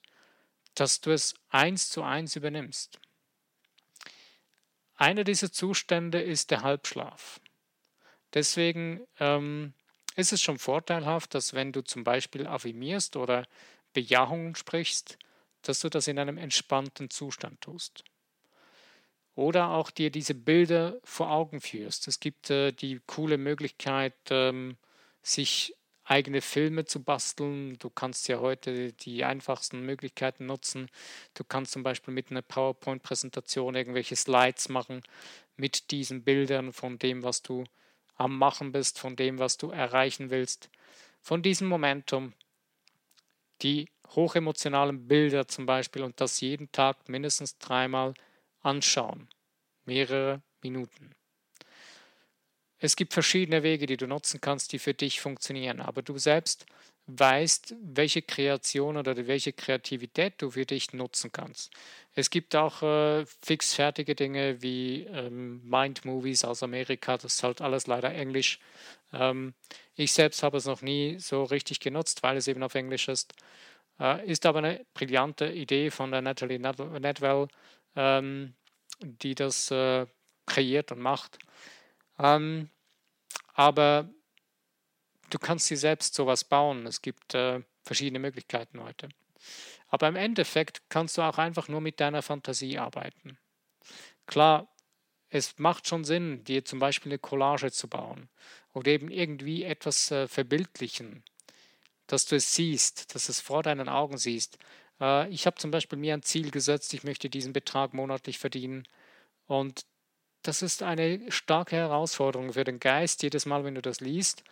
dass 0.75 1.01
du 1.01 1.11
es 1.11 1.35
eins 1.51 1.91
zu 1.91 2.03
eins 2.03 2.37
übernimmst. 2.37 3.01
Einer 4.97 5.25
dieser 5.25 5.51
Zustände 5.53 6.21
ist 6.21 6.51
der 6.51 6.63
Halbschlaf. 6.63 7.41
Deswegen 8.33 9.07
ähm, 9.19 9.75
ist 10.17 10.33
es 10.33 10.43
schon 10.43 10.59
vorteilhaft, 10.59 11.35
dass 11.35 11.55
wenn 11.55 11.73
du 11.73 11.83
zum 11.83 12.05
Beispiel 12.05 12.47
affirmierst 12.47 13.17
oder 13.17 13.47
Bejahungen 13.93 14.55
sprichst, 14.55 15.19
dass 15.63 15.81
du 15.81 15.89
das 15.89 16.09
in 16.09 16.19
einem 16.19 16.39
entspannten 16.39 17.11
Zustand 17.11 17.61
tust. 17.61 18.05
Oder 19.35 19.71
auch 19.71 19.91
dir 19.91 20.11
diese 20.11 20.35
Bilder 20.35 20.99
vor 21.03 21.31
Augen 21.31 21.61
führst. 21.61 22.07
Es 22.07 22.21
gibt 22.21 22.51
äh, 22.51 22.73
die 22.73 23.01
coole 23.07 23.37
Möglichkeit, 23.37 24.15
ähm, 24.31 24.77
sich 25.23 25.75
eigene 26.05 26.41
Filme 26.41 26.85
zu 26.85 27.03
basteln. 27.03 27.79
Du 27.79 27.91
kannst 27.91 28.29
ja 28.29 28.41
heute 28.41 28.93
die 28.93 29.25
einfachsten 29.25 29.85
Möglichkeiten 29.85 30.47
nutzen. 30.47 30.91
Du 31.35 31.45
kannst 31.45 31.73
zum 31.73 31.83
Beispiel 31.83 32.13
mit 32.13 32.31
einer 32.31 32.43
PowerPoint-Präsentation 32.43 33.75
irgendwelche 33.75 34.17
Slides 34.17 34.69
machen 34.69 35.03
mit 35.57 35.91
diesen 35.91 36.23
Bildern 36.25 36.73
von 36.73 36.99
dem, 36.99 37.23
was 37.23 37.43
du 37.43 37.65
am 38.17 38.39
Machen 38.39 38.73
bist, 38.73 38.99
von 38.99 39.17
dem, 39.17 39.39
was 39.39 39.57
du 39.57 39.71
erreichen 39.71 40.31
willst, 40.31 40.71
von 41.21 41.43
diesem 41.43 41.69
Momentum. 41.69 42.33
Die 43.63 43.89
hochemotionalen 44.15 45.09
Bilder 45.09 45.49
zum 45.49 45.67
Beispiel 45.67 46.03
und 46.03 46.21
das 46.21 46.41
jeden 46.41 46.71
Tag 46.71 47.09
mindestens 47.09 47.59
dreimal 47.59 48.15
anschauen. 48.61 49.29
Mehrere 49.85 50.43
Minuten. 50.63 51.15
Es 52.85 52.97
gibt 52.97 53.15
verschiedene 53.15 53.63
Wege, 53.63 53.87
die 53.87 53.97
du 53.97 54.07
nutzen 54.07 54.43
kannst, 54.43 54.75
die 54.75 54.79
für 54.79 54.93
dich 54.93 55.19
funktionieren, 55.19 55.81
aber 55.81 56.03
du 56.03 56.19
selbst 56.19 56.67
weißt, 57.07 57.75
welche 57.81 58.21
Kreation 58.21 58.99
oder 58.99 59.27
welche 59.27 59.55
Kreativität 59.55 60.35
du 60.37 60.51
für 60.51 60.67
dich 60.67 60.93
nutzen 60.93 61.33
kannst. 61.33 61.73
Es 62.15 62.29
gibt 62.29 62.55
auch 62.55 62.83
äh, 62.83 63.25
fixfertige 63.41 64.15
Dinge 64.15 64.61
wie 64.61 65.05
ähm, 65.05 65.63
Mind 65.65 66.05
Movies 66.05 66.45
aus 66.45 66.63
Amerika, 66.63 67.17
das 67.17 67.37
ist 67.37 67.43
halt 67.43 67.63
alles 67.63 67.87
leider 67.87 68.13
Englisch. 68.13 68.61
Ähm, 69.15 69.55
ich 69.95 70.13
selbst 70.13 70.43
habe 70.43 70.59
es 70.59 70.67
noch 70.67 70.83
nie 70.83 71.19
so 71.19 71.43
richtig 71.43 71.81
genutzt, 71.81 72.23
weil 72.23 72.37
es 72.37 72.49
eben 72.49 72.63
auf 72.63 72.75
Englisch 72.75 73.09
ist. 73.09 73.33
Äh, 73.99 74.31
ist 74.31 74.45
aber 74.45 74.59
eine 74.59 74.85
brillante 74.93 75.47
Idee 75.47 75.91
von 75.91 76.11
der 76.11 76.21
Natalie 76.21 76.59
Nedwell, 76.59 77.49
ähm, 77.97 78.53
die 79.01 79.35
das 79.35 79.71
äh, 79.71 80.05
kreiert 80.45 80.93
und 80.93 81.01
macht. 81.01 81.39
Ähm, 82.19 82.71
aber 83.55 84.09
du 85.31 85.39
kannst 85.39 85.71
dir 85.71 85.77
selbst 85.77 86.15
sowas 86.15 86.45
bauen. 86.45 86.87
Es 86.87 87.03
gibt 87.03 87.35
äh, 87.35 87.63
verschiedene 87.83 88.19
Möglichkeiten 88.19 88.83
heute. 88.83 89.09
Aber 89.89 90.09
im 90.09 90.17
Endeffekt 90.17 90.83
kannst 90.89 91.19
du 91.19 91.23
auch 91.23 91.39
einfach 91.39 91.69
nur 91.69 91.81
mit 91.81 92.01
deiner 92.01 92.23
Fantasie 92.23 92.79
arbeiten. 92.79 93.39
Klar, 94.27 94.69
es 95.29 95.59
macht 95.59 95.89
schon 95.89 96.05
Sinn, 96.05 96.45
dir 96.45 96.65
zum 96.65 96.79
Beispiel 96.79 97.13
eine 97.13 97.19
Collage 97.19 97.71
zu 97.73 97.89
bauen 97.89 98.29
oder 98.73 98.91
eben 98.91 99.11
irgendwie 99.11 99.65
etwas 99.65 100.11
äh, 100.11 100.29
verbildlichen, 100.29 101.25
dass 102.07 102.27
du 102.27 102.37
es 102.37 102.55
siehst, 102.55 103.15
dass 103.15 103.27
du 103.27 103.33
es 103.33 103.41
vor 103.41 103.63
deinen 103.63 103.89
Augen 103.89 104.17
siehst. 104.17 104.59
Äh, 105.01 105.29
ich 105.31 105.47
habe 105.47 105.57
zum 105.57 105.71
Beispiel 105.71 105.99
mir 105.99 106.15
ein 106.15 106.23
Ziel 106.23 106.51
gesetzt, 106.51 106.95
ich 106.95 107.05
möchte 107.05 107.29
diesen 107.29 107.53
Betrag 107.53 107.95
monatlich 107.95 108.39
verdienen 108.39 108.87
und 109.47 109.85
das 110.47 110.63
ist 110.63 110.83
eine 110.83 111.33
starke 111.33 111.77
Herausforderung 111.77 112.53
für 112.53 112.65
den 112.65 112.79
Geist. 112.79 113.23
Jedes 113.23 113.47
Mal, 113.47 113.65
wenn 113.65 113.75
du 113.75 113.83
das 113.83 114.01
liest, 114.01 114.45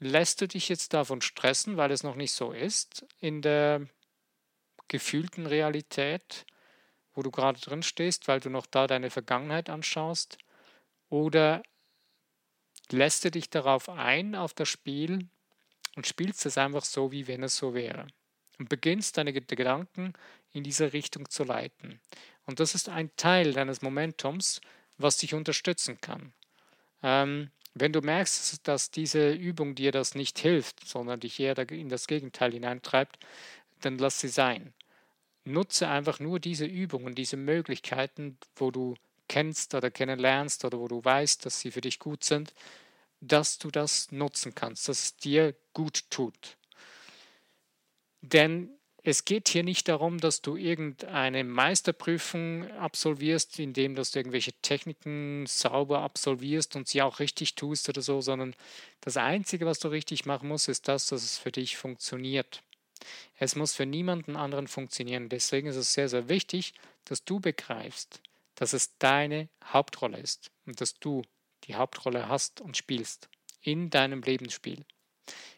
lässt 0.00 0.40
du 0.40 0.48
dich 0.48 0.68
jetzt 0.68 0.94
davon 0.94 1.20
stressen, 1.20 1.76
weil 1.76 1.92
es 1.92 2.02
noch 2.02 2.16
nicht 2.16 2.32
so 2.32 2.52
ist 2.52 3.06
in 3.20 3.40
der 3.40 3.86
gefühlten 4.88 5.46
Realität, 5.46 6.44
wo 7.14 7.22
du 7.22 7.30
gerade 7.30 7.60
drin 7.60 7.84
stehst, 7.84 8.26
weil 8.26 8.40
du 8.40 8.50
noch 8.50 8.66
da 8.66 8.88
deine 8.88 9.10
Vergangenheit 9.10 9.70
anschaust? 9.70 10.38
Oder 11.08 11.62
lässt 12.90 13.24
du 13.24 13.30
dich 13.30 13.48
darauf 13.48 13.88
ein, 13.88 14.34
auf 14.34 14.54
das 14.54 14.68
Spiel 14.68 15.28
und 15.94 16.06
spielst 16.06 16.44
es 16.46 16.58
einfach 16.58 16.84
so, 16.84 17.12
wie 17.12 17.28
wenn 17.28 17.44
es 17.44 17.56
so 17.56 17.74
wäre? 17.74 18.08
Und 18.58 18.68
beginnst 18.68 19.16
deine 19.16 19.32
Gedanken 19.32 20.14
in 20.52 20.64
diese 20.64 20.92
Richtung 20.92 21.30
zu 21.30 21.44
leiten. 21.44 22.00
Und 22.44 22.58
das 22.58 22.74
ist 22.74 22.88
ein 22.88 23.14
Teil 23.16 23.52
deines 23.52 23.80
Momentums, 23.80 24.60
was 25.02 25.18
dich 25.18 25.34
unterstützen 25.34 26.00
kann. 26.00 26.32
Ähm, 27.02 27.50
wenn 27.74 27.92
du 27.92 28.00
merkst, 28.00 28.66
dass 28.66 28.90
diese 28.90 29.32
Übung 29.32 29.74
dir 29.74 29.92
das 29.92 30.14
nicht 30.14 30.38
hilft, 30.38 30.86
sondern 30.86 31.20
dich 31.20 31.38
eher 31.38 31.56
in 31.70 31.88
das 31.88 32.06
Gegenteil 32.06 32.52
hineintreibt, 32.52 33.18
dann 33.80 33.98
lass 33.98 34.20
sie 34.20 34.28
sein. 34.28 34.74
Nutze 35.44 35.88
einfach 35.88 36.20
nur 36.20 36.40
diese 36.40 36.66
Übungen, 36.66 37.14
diese 37.14 37.36
Möglichkeiten, 37.36 38.38
wo 38.56 38.70
du 38.70 38.94
kennst 39.28 39.74
oder 39.74 39.90
kennenlernst 39.90 40.64
oder 40.64 40.78
wo 40.78 40.88
du 40.88 41.04
weißt, 41.04 41.46
dass 41.46 41.60
sie 41.60 41.70
für 41.70 41.80
dich 41.80 41.98
gut 41.98 42.24
sind, 42.24 42.52
dass 43.20 43.58
du 43.58 43.70
das 43.70 44.10
nutzen 44.12 44.54
kannst, 44.54 44.88
dass 44.88 45.02
es 45.02 45.16
dir 45.16 45.54
gut 45.72 46.10
tut. 46.10 46.56
Denn 48.22 48.70
es 49.10 49.24
geht 49.24 49.48
hier 49.48 49.64
nicht 49.64 49.88
darum, 49.88 50.18
dass 50.18 50.40
du 50.40 50.56
irgendeine 50.56 51.42
Meisterprüfung 51.42 52.70
absolvierst, 52.72 53.58
indem 53.58 53.96
dass 53.96 54.12
du 54.12 54.20
irgendwelche 54.20 54.52
Techniken 54.62 55.44
sauber 55.46 56.00
absolvierst 56.00 56.76
und 56.76 56.86
sie 56.86 57.02
auch 57.02 57.18
richtig 57.18 57.56
tust 57.56 57.88
oder 57.88 58.02
so, 58.02 58.20
sondern 58.20 58.54
das 59.00 59.16
Einzige, 59.16 59.66
was 59.66 59.80
du 59.80 59.88
richtig 59.88 60.26
machen 60.26 60.48
musst, 60.48 60.68
ist 60.68 60.86
das, 60.86 61.08
dass 61.08 61.24
es 61.24 61.38
für 61.38 61.50
dich 61.50 61.76
funktioniert. 61.76 62.62
Es 63.38 63.56
muss 63.56 63.74
für 63.74 63.86
niemanden 63.86 64.36
anderen 64.36 64.68
funktionieren. 64.68 65.28
Deswegen 65.28 65.68
ist 65.68 65.76
es 65.76 65.92
sehr, 65.92 66.08
sehr 66.08 66.28
wichtig, 66.28 66.74
dass 67.04 67.24
du 67.24 67.40
begreifst, 67.40 68.20
dass 68.54 68.72
es 68.72 68.96
deine 68.98 69.48
Hauptrolle 69.64 70.18
ist 70.18 70.50
und 70.66 70.80
dass 70.80 70.94
du 70.94 71.22
die 71.64 71.74
Hauptrolle 71.74 72.28
hast 72.28 72.60
und 72.60 72.76
spielst 72.76 73.28
in 73.60 73.90
deinem 73.90 74.22
Lebensspiel. 74.22 74.84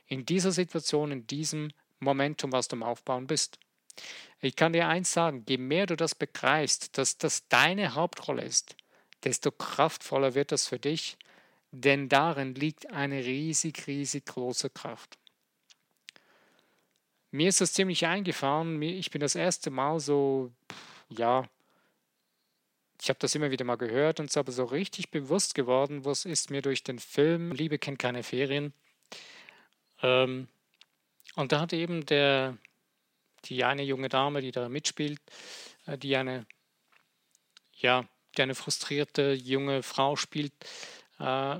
In 0.07 0.25
dieser 0.25 0.53
Situation, 0.53 1.13
in 1.13 1.27
diesem 1.27 1.73
Momentum, 2.03 2.53
was 2.53 2.69
du 2.69 2.77
am 2.77 2.83
Aufbauen 2.83 3.27
bist. 3.27 3.59
Ich 4.41 4.57
kann 4.57 4.73
dir 4.73 4.89
eins 4.89 5.13
sagen, 5.13 5.45
je 5.49 5.57
mehr 5.57 5.87
du 5.87 5.97
das 5.97 6.15
begreifst, 6.15 6.99
dass 6.99 7.17
das 7.19 7.47
deine 7.49 7.95
Hauptrolle 7.95 8.43
ist, 8.43 8.77
desto 9.25 9.51
kraftvoller 9.53 10.35
wird 10.35 10.53
das 10.53 10.67
für 10.67 10.79
dich, 10.79 11.17
denn 11.71 12.09
darin 12.09 12.55
liegt 12.55 12.91
eine 12.91 13.25
riesig, 13.25 13.87
riesig 13.87 14.27
große 14.27 14.71
Kraft. 14.71 15.19
Mir 17.31 17.49
ist 17.49 17.61
das 17.61 17.73
ziemlich 17.73 18.05
eingefahren. 18.05 18.83
Ich 18.83 19.11
bin 19.11 19.21
das 19.21 19.35
erste 19.35 19.71
Mal 19.71 20.01
so, 20.01 20.53
ja, 21.09 21.49
ich 23.01 23.09
habe 23.09 23.19
das 23.19 23.35
immer 23.35 23.51
wieder 23.51 23.65
mal 23.65 23.77
gehört 23.77 24.21
und 24.21 24.31
so, 24.31 24.41
aber 24.41 24.53
so 24.53 24.65
richtig 24.65 25.11
bewusst 25.11 25.55
geworden, 25.55 26.05
was 26.05 26.25
ist 26.25 26.51
mir 26.51 26.63
durch 26.63 26.85
den 26.85 26.99
Film 26.99 27.53
Liebe 27.53 27.79
kennt 27.79 27.99
keine 27.99 28.23
Ferien. 28.23 28.73
Ähm, 30.03 30.49
und 31.37 31.53
da 31.53 31.61
hat 31.61 31.73
eben 31.73 32.05
der, 32.07 32.59
die 33.45 33.65
eine 33.65 33.83
junge 33.83 34.09
Dame, 34.09 34.41
die 34.41 34.53
da 34.53 34.69
mitspielt, 34.69 35.21
äh, 35.87 35.97
die 35.99 36.17
eine, 36.17 36.47
ja, 37.73 38.05
die 38.37 38.43
eine 38.43 38.55
frustrierte 38.55 39.33
junge 39.33 39.83
Frau 39.83 40.17
spielt, 40.17 40.53
äh, 41.19 41.59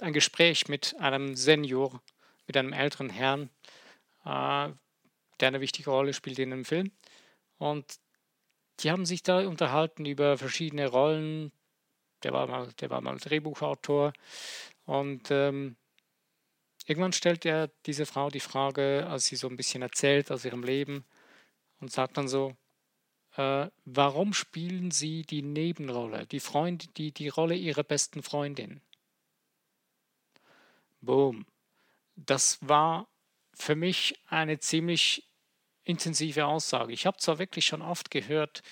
ein 0.00 0.12
Gespräch 0.12 0.68
mit 0.68 0.96
einem 0.98 1.36
Senior, 1.36 2.02
mit 2.46 2.56
einem 2.56 2.72
älteren 2.72 3.10
Herrn, 3.10 3.50
äh, 4.24 4.70
der 5.40 5.48
eine 5.48 5.60
wichtige 5.60 5.90
Rolle 5.90 6.12
spielt 6.12 6.38
in 6.38 6.50
dem 6.50 6.64
Film. 6.64 6.92
Und 7.58 7.98
die 8.80 8.90
haben 8.90 9.06
sich 9.06 9.22
da 9.22 9.46
unterhalten 9.46 10.04
über 10.06 10.38
verschiedene 10.38 10.88
Rollen. 10.88 11.52
Der 12.22 12.32
war 12.32 12.46
mal, 12.46 12.72
der 12.80 12.90
war 12.90 13.00
mal 13.00 13.18
Drehbuchautor 13.18 14.12
und 14.84 15.30
ähm, 15.30 15.76
Irgendwann 16.86 17.12
stellt 17.12 17.44
er 17.44 17.68
diese 17.86 18.06
Frau 18.06 18.28
die 18.28 18.40
Frage, 18.40 19.06
als 19.08 19.26
sie 19.26 19.36
so 19.36 19.48
ein 19.48 19.56
bisschen 19.56 19.82
erzählt 19.82 20.30
aus 20.30 20.44
ihrem 20.44 20.64
Leben 20.64 21.04
und 21.80 21.92
sagt 21.92 22.16
dann 22.16 22.28
so, 22.28 22.56
äh, 23.36 23.68
warum 23.84 24.34
spielen 24.34 24.90
Sie 24.90 25.22
die 25.22 25.42
Nebenrolle, 25.42 26.26
die, 26.26 26.40
Freund, 26.40 26.96
die, 26.98 27.12
die 27.12 27.28
Rolle 27.28 27.54
Ihrer 27.54 27.82
besten 27.82 28.22
Freundin? 28.22 28.82
Boom. 31.00 31.46
Das 32.16 32.58
war 32.60 33.08
für 33.54 33.74
mich 33.74 34.20
eine 34.26 34.58
ziemlich 34.58 35.26
intensive 35.84 36.46
Aussage. 36.46 36.92
Ich 36.92 37.06
habe 37.06 37.16
zwar 37.18 37.38
wirklich 37.38 37.66
schon 37.66 37.82
oft 37.82 38.10
gehört 38.10 38.62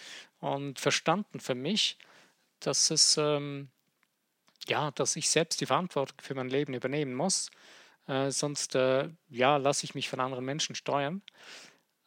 und 0.41 0.79
verstanden 0.79 1.41
für 1.41 1.55
mich, 1.55 1.99
dass 2.61 2.91
es 2.91 3.17
ähm, 3.17 3.71
ja, 4.69 4.91
dass 4.91 5.17
ich 5.17 5.31
selbst 5.31 5.61
die 5.61 5.67
Verantwortung 5.67 6.19
für 6.21 6.35
mein 6.35 6.49
Leben 6.49 6.75
übernehmen 6.75 7.15
muss 7.15 7.51
äh, 8.11 8.31
sonst 8.33 8.75
äh, 8.75 9.09
ja, 9.29 9.57
lasse 9.57 9.85
ich 9.85 9.95
mich 9.95 10.09
von 10.09 10.21
anderen 10.21 10.45
Menschen 10.45 10.75
steuern. 10.75 11.23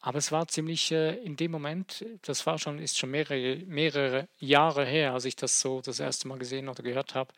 Aber 0.00 0.18
es 0.18 0.32
war 0.32 0.46
ziemlich 0.48 0.92
äh, 0.92 1.14
in 1.24 1.36
dem 1.36 1.50
Moment, 1.50 2.04
das 2.22 2.44
war 2.46 2.58
schon, 2.58 2.78
ist 2.78 2.98
schon 2.98 3.10
mehrere, 3.10 3.64
mehrere 3.66 4.28
Jahre 4.38 4.84
her, 4.84 5.14
als 5.14 5.24
ich 5.24 5.34
das 5.34 5.60
so 5.60 5.80
das 5.80 6.00
erste 6.00 6.28
Mal 6.28 6.38
gesehen 6.38 6.68
oder 6.68 6.82
gehört 6.82 7.14
habe. 7.14 7.32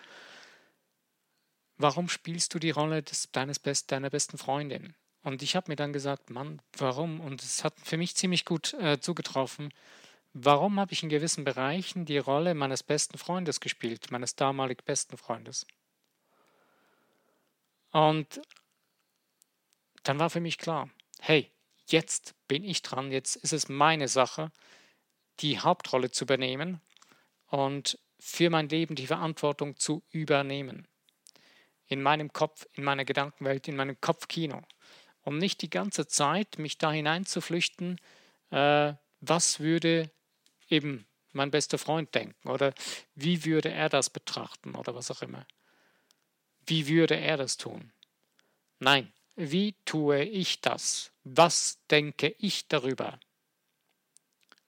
Warum 1.79 2.09
spielst 2.09 2.55
du 2.55 2.59
die 2.59 2.71
Rolle 2.71 3.03
des, 3.03 3.31
deines 3.31 3.59
Best, 3.61 3.93
deiner 3.93 4.11
besten 4.11 4.37
Freundin? 4.39 4.95
Und 5.23 5.43
ich 5.43 5.55
habe 5.55 5.71
mir 5.71 5.77
dann 5.77 5.93
gesagt, 5.93 6.31
Mann, 6.31 6.61
warum? 6.77 7.21
Und 7.21 7.43
es 7.43 7.63
hat 7.65 7.75
für 7.81 7.97
mich 7.97 8.17
ziemlich 8.17 8.45
gut 8.45 8.75
äh, 8.75 8.99
zugetroffen. 8.99 9.73
Warum 10.33 10.81
habe 10.81 10.93
ich 10.93 11.03
in 11.03 11.09
gewissen 11.09 11.45
Bereichen 11.45 12.05
die 12.05 12.19
Rolle 12.19 12.55
meines 12.55 12.83
besten 12.83 13.19
Freundes 13.19 13.61
gespielt, 13.61 14.11
meines 14.11 14.35
damalig 14.35 14.85
besten 14.85 15.17
Freundes? 15.17 15.67
Und 17.97 18.43
dann 20.03 20.19
war 20.19 20.29
für 20.29 20.41
mich 20.41 20.59
klar, 20.59 20.91
hey, 21.19 21.51
jetzt 21.87 22.35
bin 22.47 22.63
ich 22.63 22.83
dran, 22.83 23.11
jetzt 23.11 23.37
ist 23.37 23.55
es 23.55 23.71
meine 23.71 24.07
Sache, 24.07 24.53
die 25.41 25.61
Hauptrolle 25.61 26.11
zu 26.11 26.25
übernehmen 26.25 26.83
und 27.47 27.99
für 28.21 28.51
mein 28.51 28.69
Leben 28.69 28.97
die 28.97 29.07
Verantwortung 29.07 29.79
zu 29.79 30.03
übernehmen. 30.11 30.87
in 31.87 32.03
meinem 32.03 32.33
Kopf, 32.33 32.67
in 32.75 32.85
meiner 32.85 33.05
Gedankenwelt, 33.07 33.69
in 33.69 33.77
meinem 33.77 33.99
Kopfkino. 34.01 34.61
Um 35.23 35.39
nicht 35.39 35.63
die 35.63 35.71
ganze 35.71 36.07
Zeit 36.07 36.59
mich 36.59 36.77
da 36.79 36.93
hineinzuflüchten, 36.93 37.99
äh, 38.51 38.93
was 39.21 39.61
würde 39.61 40.11
eben 40.69 41.07
mein 41.33 41.51
bester 41.51 41.79
Freund 41.79 42.15
denken 42.15 42.49
oder 42.49 42.75
wie 43.15 43.45
würde 43.45 43.71
er 43.71 43.89
das 43.89 44.11
betrachten 44.11 44.75
oder 44.75 44.95
was 44.95 45.11
auch 45.11 45.23
immer. 45.23 45.47
Wie 46.67 46.89
würde 46.89 47.17
er 47.17 47.37
das 47.37 47.57
tun? 47.57 47.93
Nein, 48.79 49.13
wie 49.37 49.75
tue 49.85 50.23
ich 50.25 50.61
das? 50.61 51.13
Was 51.25 51.79
denke 51.91 52.35
ich 52.39 52.69
darüber? 52.69 53.19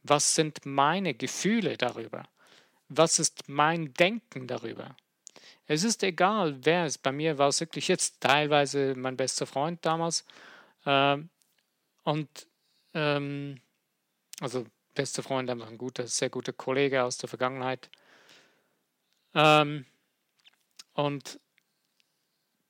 Was 0.02 0.34
sind 0.34 0.64
meine 0.64 1.14
Gefühle 1.14 1.76
darüber? 1.76 2.28
Was 2.88 3.18
ist 3.18 3.48
mein 3.48 3.92
Denken 3.94 4.46
darüber? 4.46 4.96
Es 5.66 5.84
ist 5.84 6.02
egal, 6.02 6.58
wer 6.64 6.86
es 6.86 6.96
bei 6.96 7.12
mir 7.12 7.36
war, 7.36 7.48
es 7.48 7.60
wirklich 7.60 7.88
jetzt 7.88 8.20
teilweise 8.20 8.94
mein 8.96 9.16
bester 9.16 9.46
Freund 9.46 9.84
damals. 9.84 10.24
Äh, 10.86 11.18
und 12.04 12.46
ähm, 12.94 13.60
also 14.40 14.66
bester 14.94 15.22
Freund, 15.22 15.50
einfach 15.50 15.68
ein 15.68 15.78
guter, 15.78 16.06
sehr 16.06 16.30
guter 16.30 16.52
Kollege 16.52 17.04
aus 17.04 17.18
der 17.18 17.28
Vergangenheit. 17.28 17.90
Ähm, 19.34 19.84
und 20.94 21.38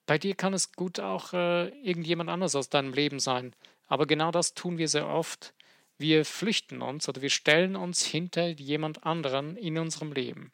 bei 0.08 0.16
dir 0.16 0.34
kann 0.34 0.54
es 0.54 0.72
gut 0.72 1.00
auch 1.00 1.34
äh, 1.34 1.68
irgendjemand 1.82 2.30
anders 2.30 2.54
aus 2.56 2.70
deinem 2.70 2.94
Leben 2.94 3.20
sein. 3.20 3.54
Aber 3.88 4.06
genau 4.06 4.30
das 4.30 4.54
tun 4.54 4.78
wir 4.78 4.88
sehr 4.88 5.06
oft. 5.06 5.52
Wir 5.98 6.24
flüchten 6.24 6.80
uns 6.80 7.10
oder 7.10 7.20
wir 7.20 7.28
stellen 7.28 7.76
uns 7.76 8.06
hinter 8.06 8.46
jemand 8.48 9.04
anderen 9.04 9.56
in 9.58 9.76
unserem 9.76 10.12
Leben. 10.12 10.50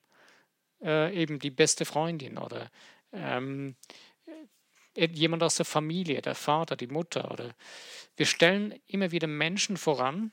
Äh, 0.83 1.15
eben 1.15 1.39
die 1.39 1.51
beste 1.51 1.85
Freundin 1.85 2.37
oder 2.37 2.69
ähm, 3.13 3.77
äh, 4.97 5.07
jemand 5.13 5.45
aus 5.45 5.55
der 5.55 5.67
Familie, 5.67 6.21
der 6.21 6.35
Vater, 6.35 6.75
die 6.75 6.89
Mutter. 6.89 7.31
Oder 7.31 7.55
wir 8.17 8.27
stellen 8.27 8.75
immer 8.89 9.13
wieder 9.13 9.29
Menschen 9.29 9.77
voran, 9.77 10.33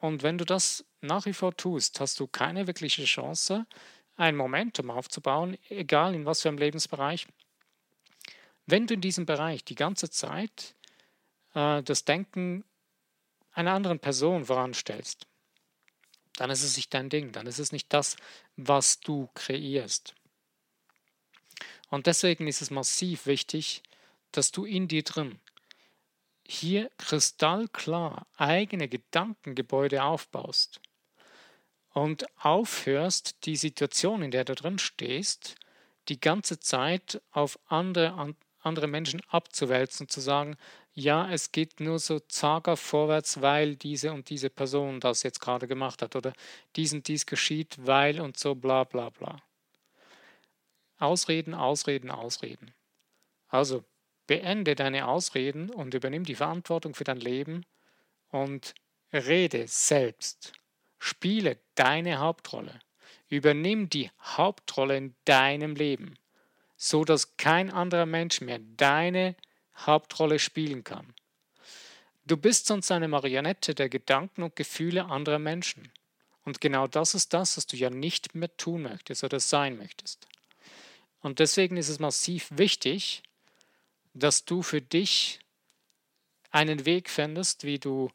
und 0.00 0.22
wenn 0.22 0.38
du 0.38 0.44
das 0.44 0.84
nach 1.00 1.26
wie 1.26 1.32
vor 1.32 1.56
tust, 1.56 2.00
hast 2.00 2.20
du 2.20 2.26
keine 2.26 2.66
wirkliche 2.66 3.04
Chance, 3.04 3.66
ein 4.16 4.36
Momentum 4.36 4.90
aufzubauen, 4.90 5.56
egal 5.68 6.14
in 6.14 6.24
was 6.24 6.42
für 6.42 6.48
einem 6.48 6.58
Lebensbereich. 6.58 7.26
Wenn 8.70 8.86
du 8.86 8.92
in 8.92 9.00
diesem 9.00 9.24
Bereich 9.24 9.64
die 9.64 9.74
ganze 9.74 10.10
Zeit 10.10 10.74
äh, 11.54 11.82
das 11.82 12.04
Denken 12.04 12.64
einer 13.52 13.72
anderen 13.72 13.98
Person 13.98 14.44
voranstellst, 14.44 15.26
dann 16.36 16.50
ist 16.50 16.62
es 16.62 16.76
nicht 16.76 16.92
dein 16.92 17.08
Ding, 17.08 17.32
dann 17.32 17.46
ist 17.46 17.58
es 17.58 17.72
nicht 17.72 17.90
das, 17.94 18.18
was 18.56 19.00
du 19.00 19.30
kreierst. 19.32 20.14
Und 21.88 22.06
deswegen 22.06 22.46
ist 22.46 22.60
es 22.60 22.70
massiv 22.70 23.24
wichtig, 23.24 23.82
dass 24.32 24.52
du 24.52 24.66
in 24.66 24.86
dir 24.86 25.02
drin 25.02 25.40
hier 26.46 26.90
kristallklar 26.98 28.26
eigene 28.36 28.86
Gedankengebäude 28.86 30.02
aufbaust 30.02 30.82
und 31.94 32.26
aufhörst, 32.36 33.46
die 33.46 33.56
Situation, 33.56 34.20
in 34.20 34.30
der 34.30 34.44
du 34.44 34.54
drin 34.54 34.78
stehst, 34.78 35.54
die 36.08 36.20
ganze 36.20 36.60
Zeit 36.60 37.22
auf 37.30 37.58
andere, 37.64 38.12
andere 38.60 38.86
Menschen 38.86 39.22
abzuwälzen, 39.28 40.08
zu 40.08 40.20
sagen, 40.20 40.56
ja, 40.92 41.30
es 41.30 41.52
geht 41.52 41.80
nur 41.80 41.98
so 41.98 42.18
zager 42.18 42.76
vorwärts, 42.76 43.40
weil 43.40 43.76
diese 43.76 44.12
und 44.12 44.30
diese 44.30 44.50
Person 44.50 45.00
das 45.00 45.22
jetzt 45.22 45.40
gerade 45.40 45.68
gemacht 45.68 46.02
hat 46.02 46.16
oder 46.16 46.32
dies 46.76 46.92
und 46.92 47.06
dies 47.08 47.26
geschieht, 47.26 47.76
weil 47.78 48.20
und 48.20 48.36
so 48.38 48.54
bla 48.54 48.84
bla 48.84 49.10
bla. 49.10 49.40
Ausreden, 50.98 51.54
Ausreden, 51.54 52.10
Ausreden. 52.10 52.72
Also 53.48 53.84
Beende 54.28 54.74
deine 54.74 55.08
Ausreden 55.08 55.70
und 55.70 55.94
übernimm 55.94 56.22
die 56.22 56.34
Verantwortung 56.34 56.94
für 56.94 57.04
dein 57.04 57.18
Leben 57.18 57.64
und 58.28 58.74
rede 59.10 59.66
selbst. 59.66 60.52
Spiele 60.98 61.58
deine 61.74 62.18
Hauptrolle. 62.18 62.78
Übernimm 63.30 63.88
die 63.88 64.10
Hauptrolle 64.20 64.98
in 64.98 65.16
deinem 65.24 65.74
Leben, 65.74 66.18
so 66.78 67.04
dass 67.04 67.36
kein 67.36 67.70
anderer 67.70 68.06
Mensch 68.06 68.40
mehr 68.40 68.60
deine 68.76 69.34
Hauptrolle 69.76 70.38
spielen 70.38 70.84
kann. 70.84 71.12
Du 72.24 72.36
bist 72.36 72.66
sonst 72.66 72.90
eine 72.92 73.08
Marionette 73.08 73.74
der 73.74 73.88
Gedanken 73.88 74.42
und 74.42 74.56
Gefühle 74.56 75.06
anderer 75.06 75.38
Menschen. 75.38 75.90
Und 76.44 76.60
genau 76.60 76.86
das 76.86 77.14
ist 77.14 77.34
das, 77.34 77.56
was 77.56 77.66
du 77.66 77.76
ja 77.76 77.90
nicht 77.90 78.34
mehr 78.34 78.56
tun 78.56 78.82
möchtest 78.82 79.24
oder 79.24 79.40
sein 79.40 79.76
möchtest. 79.76 80.26
Und 81.20 81.40
deswegen 81.40 81.76
ist 81.76 81.88
es 81.88 81.98
massiv 81.98 82.48
wichtig, 82.52 83.22
dass 84.14 84.44
du 84.44 84.62
für 84.62 84.80
dich 84.80 85.40
einen 86.50 86.86
Weg 86.86 87.10
findest, 87.10 87.64
wie 87.64 87.78
du 87.78 88.10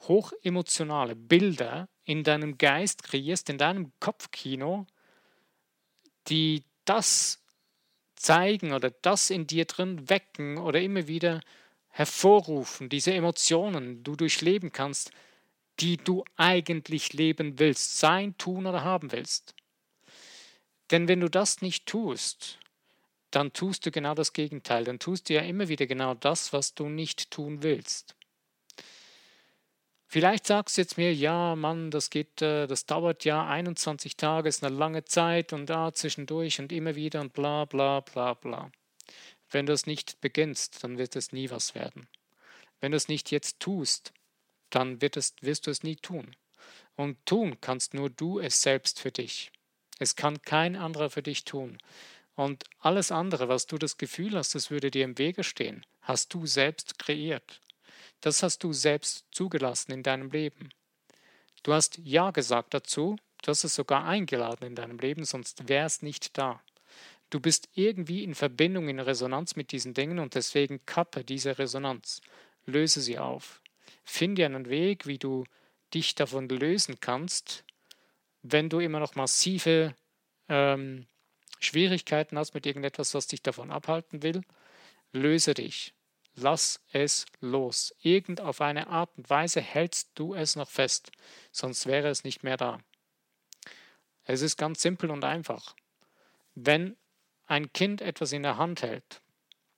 hochemotionale 0.00 1.16
Bilder 1.16 1.88
in 2.04 2.22
deinem 2.22 2.58
Geist 2.58 3.02
kreierst, 3.02 3.48
in 3.48 3.58
deinem 3.58 3.92
Kopfkino, 3.98 4.86
die 6.28 6.64
das 6.84 7.40
zeigen 8.18 8.72
oder 8.72 8.90
das 8.90 9.30
in 9.30 9.46
dir 9.46 9.64
drin 9.64 10.08
wecken 10.08 10.58
oder 10.58 10.80
immer 10.80 11.06
wieder 11.06 11.40
hervorrufen, 11.88 12.88
diese 12.88 13.12
Emotionen 13.12 14.02
du 14.02 14.16
durchleben 14.16 14.72
kannst, 14.72 15.10
die 15.80 15.96
du 15.96 16.24
eigentlich 16.36 17.12
leben 17.12 17.58
willst, 17.58 17.98
sein, 17.98 18.36
tun 18.38 18.66
oder 18.66 18.84
haben 18.84 19.12
willst. 19.12 19.54
Denn 20.90 21.08
wenn 21.08 21.20
du 21.20 21.28
das 21.28 21.60
nicht 21.60 21.86
tust, 21.86 22.58
dann 23.30 23.52
tust 23.52 23.84
du 23.84 23.90
genau 23.90 24.14
das 24.14 24.32
Gegenteil. 24.32 24.84
Dann 24.84 24.98
tust 24.98 25.28
du 25.28 25.34
ja 25.34 25.42
immer 25.42 25.68
wieder 25.68 25.86
genau 25.86 26.14
das, 26.14 26.52
was 26.52 26.74
du 26.74 26.88
nicht 26.88 27.30
tun 27.30 27.62
willst. 27.62 28.16
Vielleicht 30.10 30.46
sagst 30.46 30.76
du 30.76 30.80
jetzt 30.80 30.96
mir, 30.96 31.14
ja, 31.14 31.54
Mann, 31.54 31.90
das 31.90 32.08
geht, 32.08 32.40
äh, 32.40 32.66
das 32.66 32.86
dauert 32.86 33.26
ja 33.26 33.46
21 33.46 34.16
Tage, 34.16 34.48
ist 34.48 34.64
eine 34.64 34.74
lange 34.74 35.04
Zeit 35.04 35.52
und 35.52 35.66
da 35.66 35.92
zwischendurch 35.92 36.60
und 36.60 36.72
immer 36.72 36.94
wieder 36.94 37.20
und 37.20 37.34
bla 37.34 37.66
bla 37.66 38.00
bla 38.00 38.32
bla. 38.32 38.72
Wenn 39.50 39.66
du 39.66 39.74
es 39.74 39.86
nicht 39.86 40.22
beginnst, 40.22 40.82
dann 40.82 40.96
wird 40.96 41.14
es 41.14 41.32
nie 41.32 41.50
was 41.50 41.74
werden. 41.74 42.08
Wenn 42.80 42.92
du 42.92 42.96
es 42.96 43.08
nicht 43.08 43.30
jetzt 43.30 43.60
tust, 43.60 44.14
dann 44.70 45.02
wird 45.02 45.18
es, 45.18 45.34
wirst 45.42 45.66
du 45.66 45.70
es 45.70 45.82
nie 45.82 45.96
tun. 45.96 46.34
Und 46.96 47.24
tun 47.26 47.60
kannst 47.60 47.92
nur 47.92 48.08
du 48.08 48.40
es 48.40 48.62
selbst 48.62 49.00
für 49.00 49.12
dich. 49.12 49.52
Es 49.98 50.16
kann 50.16 50.40
kein 50.40 50.74
anderer 50.74 51.10
für 51.10 51.22
dich 51.22 51.44
tun. 51.44 51.76
Und 52.34 52.64
alles 52.78 53.12
andere, 53.12 53.48
was 53.48 53.66
du 53.66 53.76
das 53.76 53.98
Gefühl 53.98 54.36
hast, 54.36 54.54
es 54.54 54.70
würde 54.70 54.90
dir 54.90 55.04
im 55.04 55.18
Wege 55.18 55.44
stehen, 55.44 55.84
hast 56.00 56.32
du 56.32 56.46
selbst 56.46 56.98
kreiert. 56.98 57.60
Das 58.20 58.42
hast 58.42 58.64
du 58.64 58.72
selbst 58.72 59.26
zugelassen 59.30 59.92
in 59.92 60.02
deinem 60.02 60.30
Leben. 60.30 60.70
Du 61.62 61.72
hast 61.72 61.98
Ja 61.98 62.30
gesagt 62.30 62.74
dazu, 62.74 63.16
du 63.42 63.50
hast 63.50 63.64
es 63.64 63.74
sogar 63.74 64.04
eingeladen 64.04 64.66
in 64.66 64.74
deinem 64.74 64.98
Leben, 64.98 65.24
sonst 65.24 65.68
wäre 65.68 65.86
es 65.86 66.02
nicht 66.02 66.36
da. 66.38 66.60
Du 67.30 67.40
bist 67.40 67.68
irgendwie 67.74 68.24
in 68.24 68.34
Verbindung, 68.34 68.88
in 68.88 69.00
Resonanz 69.00 69.54
mit 69.54 69.72
diesen 69.72 69.92
Dingen 69.94 70.18
und 70.18 70.34
deswegen 70.34 70.84
kappe 70.86 71.24
diese 71.24 71.58
Resonanz. 71.58 72.22
Löse 72.64 73.00
sie 73.00 73.18
auf. 73.18 73.60
Finde 74.04 74.46
einen 74.46 74.68
Weg, 74.68 75.06
wie 75.06 75.18
du 75.18 75.44
dich 75.92 76.14
davon 76.14 76.48
lösen 76.48 77.00
kannst, 77.00 77.64
wenn 78.42 78.68
du 78.68 78.80
immer 78.80 79.00
noch 79.00 79.14
massive 79.14 79.94
ähm, 80.48 81.06
Schwierigkeiten 81.60 82.38
hast 82.38 82.54
mit 82.54 82.66
irgendetwas, 82.66 83.14
was 83.14 83.26
dich 83.26 83.42
davon 83.42 83.70
abhalten 83.70 84.22
will, 84.22 84.42
löse 85.12 85.54
dich. 85.54 85.94
Lass 86.40 86.80
es 86.92 87.26
los. 87.40 87.92
Irgend 88.00 88.40
auf 88.40 88.60
eine 88.60 88.86
Art 88.86 89.10
und 89.16 89.28
Weise 89.28 89.60
hältst 89.60 90.12
du 90.14 90.34
es 90.34 90.54
noch 90.54 90.70
fest, 90.70 91.10
sonst 91.50 91.86
wäre 91.86 92.08
es 92.08 92.22
nicht 92.22 92.44
mehr 92.44 92.56
da. 92.56 92.78
Es 94.22 94.40
ist 94.40 94.56
ganz 94.56 94.80
simpel 94.80 95.10
und 95.10 95.24
einfach. 95.24 95.74
Wenn 96.54 96.96
ein 97.46 97.72
Kind 97.72 98.02
etwas 98.02 98.30
in 98.30 98.44
der 98.44 98.56
Hand 98.56 98.82
hält 98.82 99.20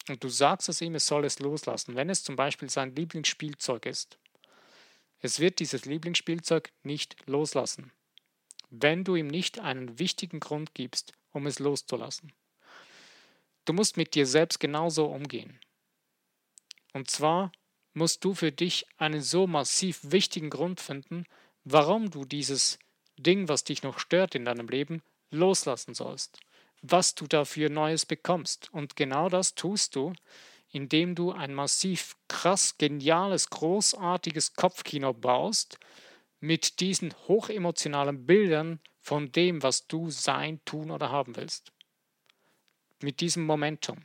und 0.09 0.23
du 0.23 0.29
sagst 0.29 0.69
es 0.69 0.83
ihm, 0.83 0.95
es 0.97 1.07
soll 1.07 1.25
es 1.25 1.39
loslassen, 1.39 1.97
wenn 1.97 2.11
es 2.11 2.25
zum 2.25 2.37
Beispiel 2.37 2.69
sein 2.69 2.95
Lieblingsspielzeug 2.95 3.87
ist, 3.87 4.19
es 5.21 5.41
wird 5.41 5.61
dieses 5.61 5.87
Lieblingsspielzeug 5.87 6.73
nicht 6.83 7.17
loslassen, 7.27 7.91
wenn 8.69 9.05
du 9.05 9.17
ihm 9.17 9.29
nicht 9.29 9.61
einen 9.61 9.99
wichtigen 9.99 10.41
Grund 10.41 10.75
gibst, 10.75 11.15
um 11.33 11.47
es 11.47 11.59
loszulassen. 11.59 12.35
Du 13.65 13.73
musst 13.73 13.97
mit 13.97 14.15
dir 14.15 14.27
selbst 14.27 14.61
genauso 14.61 15.07
umgehen. 15.07 15.59
Und 16.93 17.11
zwar 17.11 17.53
musst 17.93 18.25
du 18.25 18.35
für 18.35 18.53
dich 18.53 18.87
einen 18.99 19.23
so 19.23 19.47
massiv 19.47 20.01
wichtigen 20.03 20.51
Grund 20.51 20.81
finden, 20.81 21.25
warum 21.65 22.11
du 22.11 22.25
dieses 22.25 22.79
Ding, 23.17 23.49
was 23.49 23.65
dich 23.65 23.83
noch 23.83 23.99
stört 23.99 24.35
in 24.35 24.45
deinem 24.45 24.69
Leben, 24.69 25.03
loslassen 25.31 25.95
sollst. 25.95 26.39
Was 26.83 27.15
du 27.15 27.27
dafür 27.27 27.69
Neues 27.69 28.07
bekommst. 28.07 28.73
Und 28.73 28.97
genau 28.97 29.29
das 29.29 29.55
tust 29.55 29.97
du, 29.97 30.15
indem 30.71 31.15
du 31.15 31.33
ein 31.33 31.53
massiv 31.53 32.17
krass, 32.29 32.79
geniales, 32.79 33.51
großartiges 33.51 34.55
Kopfkino 34.55 35.13
baust 35.13 35.79
mit 36.41 36.81
diesen 36.81 37.15
hochemotionalen 37.29 38.25
Bildern 38.25 38.81
von 39.01 39.33
dem, 39.33 39.63
was 39.63 39.87
du 39.89 40.11
sein, 40.11 40.61
tun 40.65 40.91
oder 40.91 41.11
haben 41.11 41.37
willst. 41.37 41.73
mit 43.03 43.21
diesem 43.21 43.45
Momentum. 43.45 44.05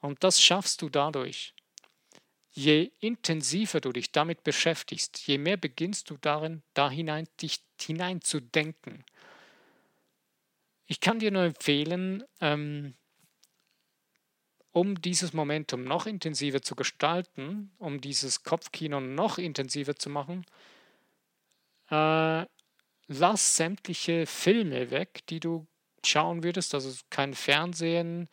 Und 0.00 0.24
das 0.24 0.40
schaffst 0.40 0.82
du 0.82 0.88
dadurch. 0.88 1.54
Je 2.52 2.90
intensiver 2.98 3.80
du 3.80 3.92
dich 3.92 4.10
damit 4.10 4.42
beschäftigst, 4.42 5.26
je 5.26 5.38
mehr 5.38 5.56
beginnst 5.56 6.10
du 6.10 6.16
darin, 6.20 6.62
da 6.74 6.90
hinein, 6.90 7.28
dich 7.40 7.60
hinein 7.80 8.20
zu 8.20 8.40
denken. 8.40 9.04
Ich 10.86 11.00
kann 11.00 11.20
dir 11.20 11.30
nur 11.30 11.44
empfehlen, 11.44 12.24
ähm, 12.40 12.94
um 14.72 15.00
dieses 15.00 15.32
Momentum 15.32 15.84
noch 15.84 16.06
intensiver 16.06 16.62
zu 16.62 16.74
gestalten, 16.74 17.72
um 17.78 18.00
dieses 18.00 18.42
Kopfkino 18.42 19.00
noch 19.00 19.38
intensiver 19.38 19.96
zu 19.96 20.10
machen, 20.10 20.44
äh, 21.90 22.44
lass 23.08 23.56
sämtliche 23.56 24.26
Filme 24.26 24.90
weg, 24.90 25.26
die 25.28 25.40
du 25.40 25.66
schauen 26.04 26.42
würdest, 26.42 26.74
also 26.74 26.92
kein 27.10 27.34
Fernsehen, 27.34 28.28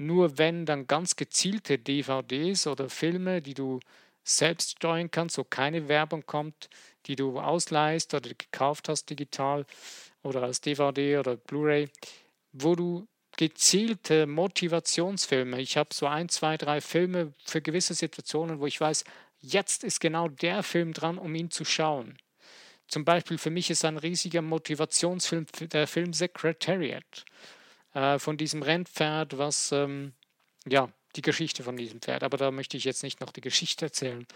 nur 0.00 0.38
wenn 0.38 0.64
dann 0.64 0.86
ganz 0.86 1.14
gezielte 1.14 1.78
DVDs 1.78 2.66
oder 2.66 2.88
Filme, 2.88 3.42
die 3.42 3.52
du 3.52 3.80
selbst 4.24 4.72
steuern 4.78 5.10
kannst, 5.10 5.36
wo 5.36 5.44
keine 5.44 5.88
Werbung 5.88 6.24
kommt, 6.24 6.70
die 7.04 7.16
du 7.16 7.38
ausleihst 7.38 8.14
oder 8.14 8.30
gekauft 8.30 8.88
hast 8.88 9.10
digital 9.10 9.66
oder 10.22 10.42
als 10.42 10.62
DVD 10.62 11.18
oder 11.18 11.36
Blu-ray, 11.36 11.90
wo 12.52 12.74
du 12.74 13.06
gezielte 13.36 14.26
Motivationsfilme, 14.26 15.60
ich 15.60 15.76
habe 15.76 15.90
so 15.92 16.06
ein, 16.06 16.30
zwei, 16.30 16.56
drei 16.56 16.80
Filme 16.80 17.34
für 17.44 17.60
gewisse 17.60 17.92
Situationen, 17.92 18.58
wo 18.58 18.66
ich 18.66 18.80
weiß, 18.80 19.04
jetzt 19.40 19.84
ist 19.84 20.00
genau 20.00 20.28
der 20.28 20.62
Film 20.62 20.94
dran, 20.94 21.18
um 21.18 21.34
ihn 21.34 21.50
zu 21.50 21.66
schauen. 21.66 22.16
Zum 22.88 23.04
Beispiel 23.04 23.36
für 23.36 23.50
mich 23.50 23.68
ist 23.70 23.84
ein 23.84 23.98
riesiger 23.98 24.40
Motivationsfilm 24.40 25.44
der 25.72 25.86
Film 25.86 26.14
Secretariat 26.14 27.26
äh, 27.94 28.18
von 28.18 28.36
diesem 28.36 28.62
Rennpferd, 28.62 29.38
was, 29.38 29.72
ähm, 29.72 30.12
ja, 30.66 30.90
die 31.16 31.22
Geschichte 31.22 31.64
von 31.64 31.76
diesem 31.76 32.00
Pferd. 32.00 32.22
Aber 32.22 32.36
da 32.36 32.50
möchte 32.50 32.76
ich 32.76 32.84
jetzt 32.84 33.02
nicht 33.02 33.20
noch 33.20 33.32
die 33.32 33.40
Geschichte 33.40 33.86
erzählen. 33.86 34.26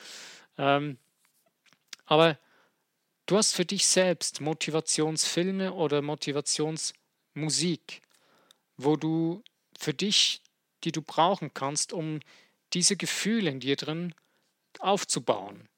Ähm, 0.59 0.99
aber 2.07 2.39
du 3.27 3.37
hast 3.37 3.55
für 3.55 3.65
dich 3.65 3.87
selbst 3.87 4.41
Motivationsfilme 4.41 5.73
oder 5.73 6.03
Motivationsmusik, 6.03 8.03
wo 8.77 8.97
du 8.97 9.43
für 9.79 9.95
dich, 9.95 10.43
die 10.83 10.93
du 10.93 11.03
brauchen 11.03 11.55
kannst, 11.55 11.93
um 11.93 12.21
diese 12.73 12.97
Gefühle 12.97 13.51
in 13.51 13.61
dir 13.61 13.77
drin 13.77 14.15
aufzubauen, 14.81 15.69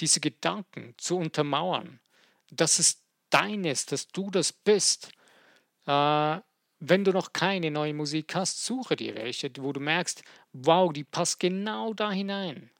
diese 0.00 0.20
Gedanken 0.20 0.94
zu 0.98 1.16
untermauern, 1.16 2.00
dass 2.50 2.78
es 2.78 3.00
deines, 3.30 3.86
dass 3.86 4.08
du 4.08 4.30
das 4.30 4.52
bist. 4.52 5.10
Äh, 5.86 6.40
wenn 6.84 7.04
du 7.04 7.12
noch 7.12 7.32
keine 7.32 7.70
neue 7.70 7.94
Musik 7.94 8.34
hast, 8.34 8.64
suche 8.64 8.96
dir 8.96 9.14
welche, 9.14 9.52
wo 9.58 9.72
du 9.72 9.78
merkst, 9.78 10.24
wow, 10.52 10.92
die 10.92 11.04
passt 11.04 11.38
genau 11.38 11.94
da 11.94 12.10
hinein. 12.10 12.70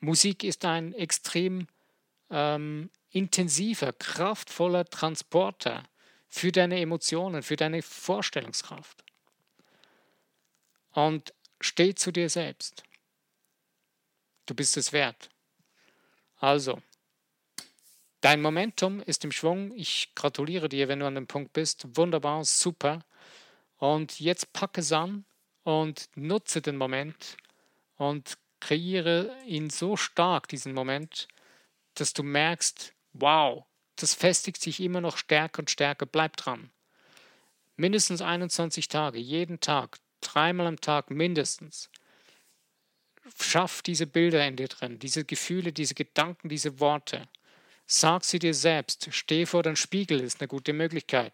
Musik 0.00 0.42
ist 0.42 0.64
ein 0.64 0.92
extrem 0.94 1.68
ähm, 2.30 2.90
intensiver, 3.10 3.92
kraftvoller 3.92 4.84
Transporter 4.86 5.84
für 6.26 6.50
deine 6.50 6.80
Emotionen, 6.80 7.44
für 7.44 7.54
deine 7.54 7.80
Vorstellungskraft. 7.82 9.04
Und 10.90 11.32
steh 11.60 11.94
zu 11.94 12.10
dir 12.10 12.28
selbst. 12.28 12.82
Du 14.46 14.54
bist 14.54 14.76
es 14.76 14.92
wert. 14.92 15.30
Also, 16.38 16.82
Dein 18.20 18.42
Momentum 18.42 19.00
ist 19.00 19.24
im 19.24 19.32
Schwung. 19.32 19.72
Ich 19.74 20.14
gratuliere 20.14 20.68
dir, 20.68 20.88
wenn 20.88 21.00
du 21.00 21.06
an 21.06 21.14
dem 21.14 21.26
Punkt 21.26 21.54
bist. 21.54 21.86
Wunderbar, 21.96 22.44
super. 22.44 23.00
Und 23.78 24.20
jetzt 24.20 24.52
packe 24.52 24.82
es 24.82 24.92
an 24.92 25.24
und 25.62 26.08
nutze 26.16 26.60
den 26.60 26.76
Moment 26.76 27.38
und 27.96 28.36
kreiere 28.60 29.34
ihn 29.46 29.70
so 29.70 29.96
stark, 29.96 30.48
diesen 30.48 30.74
Moment, 30.74 31.28
dass 31.94 32.12
du 32.12 32.22
merkst, 32.22 32.92
wow, 33.14 33.64
das 33.96 34.14
festigt 34.14 34.60
sich 34.60 34.80
immer 34.80 35.00
noch 35.00 35.16
stärker 35.16 35.60
und 35.60 35.70
stärker. 35.70 36.04
Bleib 36.04 36.36
dran. 36.36 36.70
Mindestens 37.76 38.20
21 38.20 38.88
Tage, 38.88 39.18
jeden 39.18 39.60
Tag, 39.60 39.98
dreimal 40.20 40.66
am 40.66 40.80
Tag 40.80 41.10
mindestens. 41.10 41.88
Schaff 43.40 43.80
diese 43.80 44.06
Bilder 44.06 44.46
in 44.46 44.56
dir 44.56 44.68
drin, 44.68 44.98
diese 44.98 45.24
Gefühle, 45.24 45.72
diese 45.72 45.94
Gedanken, 45.94 46.50
diese 46.50 46.80
Worte. 46.80 47.26
Sag 47.92 48.22
sie 48.24 48.38
dir 48.38 48.54
selbst. 48.54 49.08
Steh 49.10 49.46
vor 49.46 49.64
den 49.64 49.74
Spiegel 49.74 50.20
ist 50.20 50.40
eine 50.40 50.46
gute 50.46 50.72
Möglichkeit. 50.72 51.32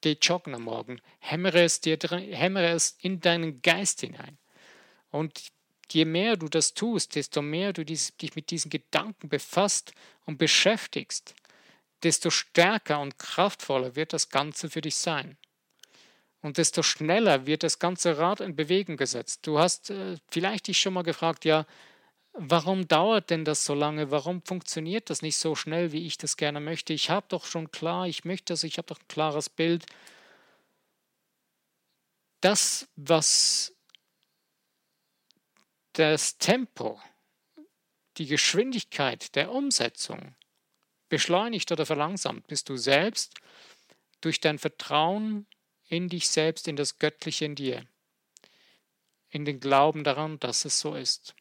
Geh 0.00 0.16
joggen 0.18 0.54
am 0.54 0.62
Morgen. 0.62 1.02
Hämmere 1.18 1.60
es, 1.60 1.82
dir, 1.82 1.98
hämmere 2.00 2.70
es 2.70 2.96
in 3.02 3.20
deinen 3.20 3.60
Geist 3.60 4.00
hinein. 4.00 4.38
Und 5.10 5.48
je 5.90 6.06
mehr 6.06 6.38
du 6.38 6.48
das 6.48 6.72
tust, 6.72 7.14
desto 7.14 7.42
mehr 7.42 7.74
du 7.74 7.84
dich 7.84 8.14
mit 8.34 8.50
diesen 8.50 8.70
Gedanken 8.70 9.28
befasst 9.28 9.92
und 10.24 10.38
beschäftigst, 10.38 11.34
desto 12.02 12.30
stärker 12.30 13.00
und 13.00 13.18
kraftvoller 13.18 13.94
wird 13.94 14.14
das 14.14 14.30
Ganze 14.30 14.70
für 14.70 14.80
dich 14.80 14.96
sein. 14.96 15.36
Und 16.40 16.56
desto 16.56 16.82
schneller 16.82 17.44
wird 17.44 17.62
das 17.62 17.78
ganze 17.78 18.16
Rad 18.16 18.40
in 18.40 18.56
Bewegung 18.56 18.96
gesetzt. 18.96 19.46
Du 19.46 19.58
hast 19.58 19.90
äh, 19.90 20.16
vielleicht 20.30 20.68
dich 20.68 20.78
schon 20.78 20.94
mal 20.94 21.02
gefragt, 21.02 21.44
ja, 21.44 21.66
warum 22.38 22.86
dauert 22.88 23.30
denn 23.30 23.44
das 23.44 23.64
so 23.64 23.74
lange? 23.74 24.10
Warum 24.10 24.42
funktioniert 24.42 25.10
das 25.10 25.22
nicht 25.22 25.36
so 25.36 25.54
schnell, 25.54 25.92
wie 25.92 26.06
ich 26.06 26.18
das 26.18 26.36
gerne 26.36 26.60
möchte? 26.60 26.92
Ich 26.92 27.10
habe 27.10 27.26
doch 27.28 27.44
schon 27.44 27.70
klar, 27.70 28.06
ich 28.06 28.24
möchte 28.24 28.52
das, 28.52 28.64
ich 28.64 28.78
habe 28.78 28.86
doch 28.86 29.00
ein 29.00 29.08
klares 29.08 29.48
Bild. 29.48 29.86
Das, 32.40 32.88
was 32.96 33.74
das 35.94 36.38
Tempo, 36.38 37.00
die 38.16 38.26
Geschwindigkeit 38.26 39.34
der 39.34 39.52
Umsetzung 39.52 40.36
beschleunigt 41.08 41.72
oder 41.72 41.86
verlangsamt, 41.86 42.46
bist 42.46 42.68
du 42.68 42.76
selbst 42.76 43.34
durch 44.20 44.40
dein 44.40 44.58
Vertrauen 44.58 45.46
in 45.88 46.08
dich 46.08 46.28
selbst, 46.28 46.68
in 46.68 46.76
das 46.76 46.98
Göttliche 46.98 47.46
in 47.46 47.54
dir, 47.54 47.86
in 49.30 49.44
den 49.44 49.58
Glauben 49.58 50.04
daran, 50.04 50.38
dass 50.38 50.64
es 50.64 50.78
so 50.78 50.94
ist 50.94 51.34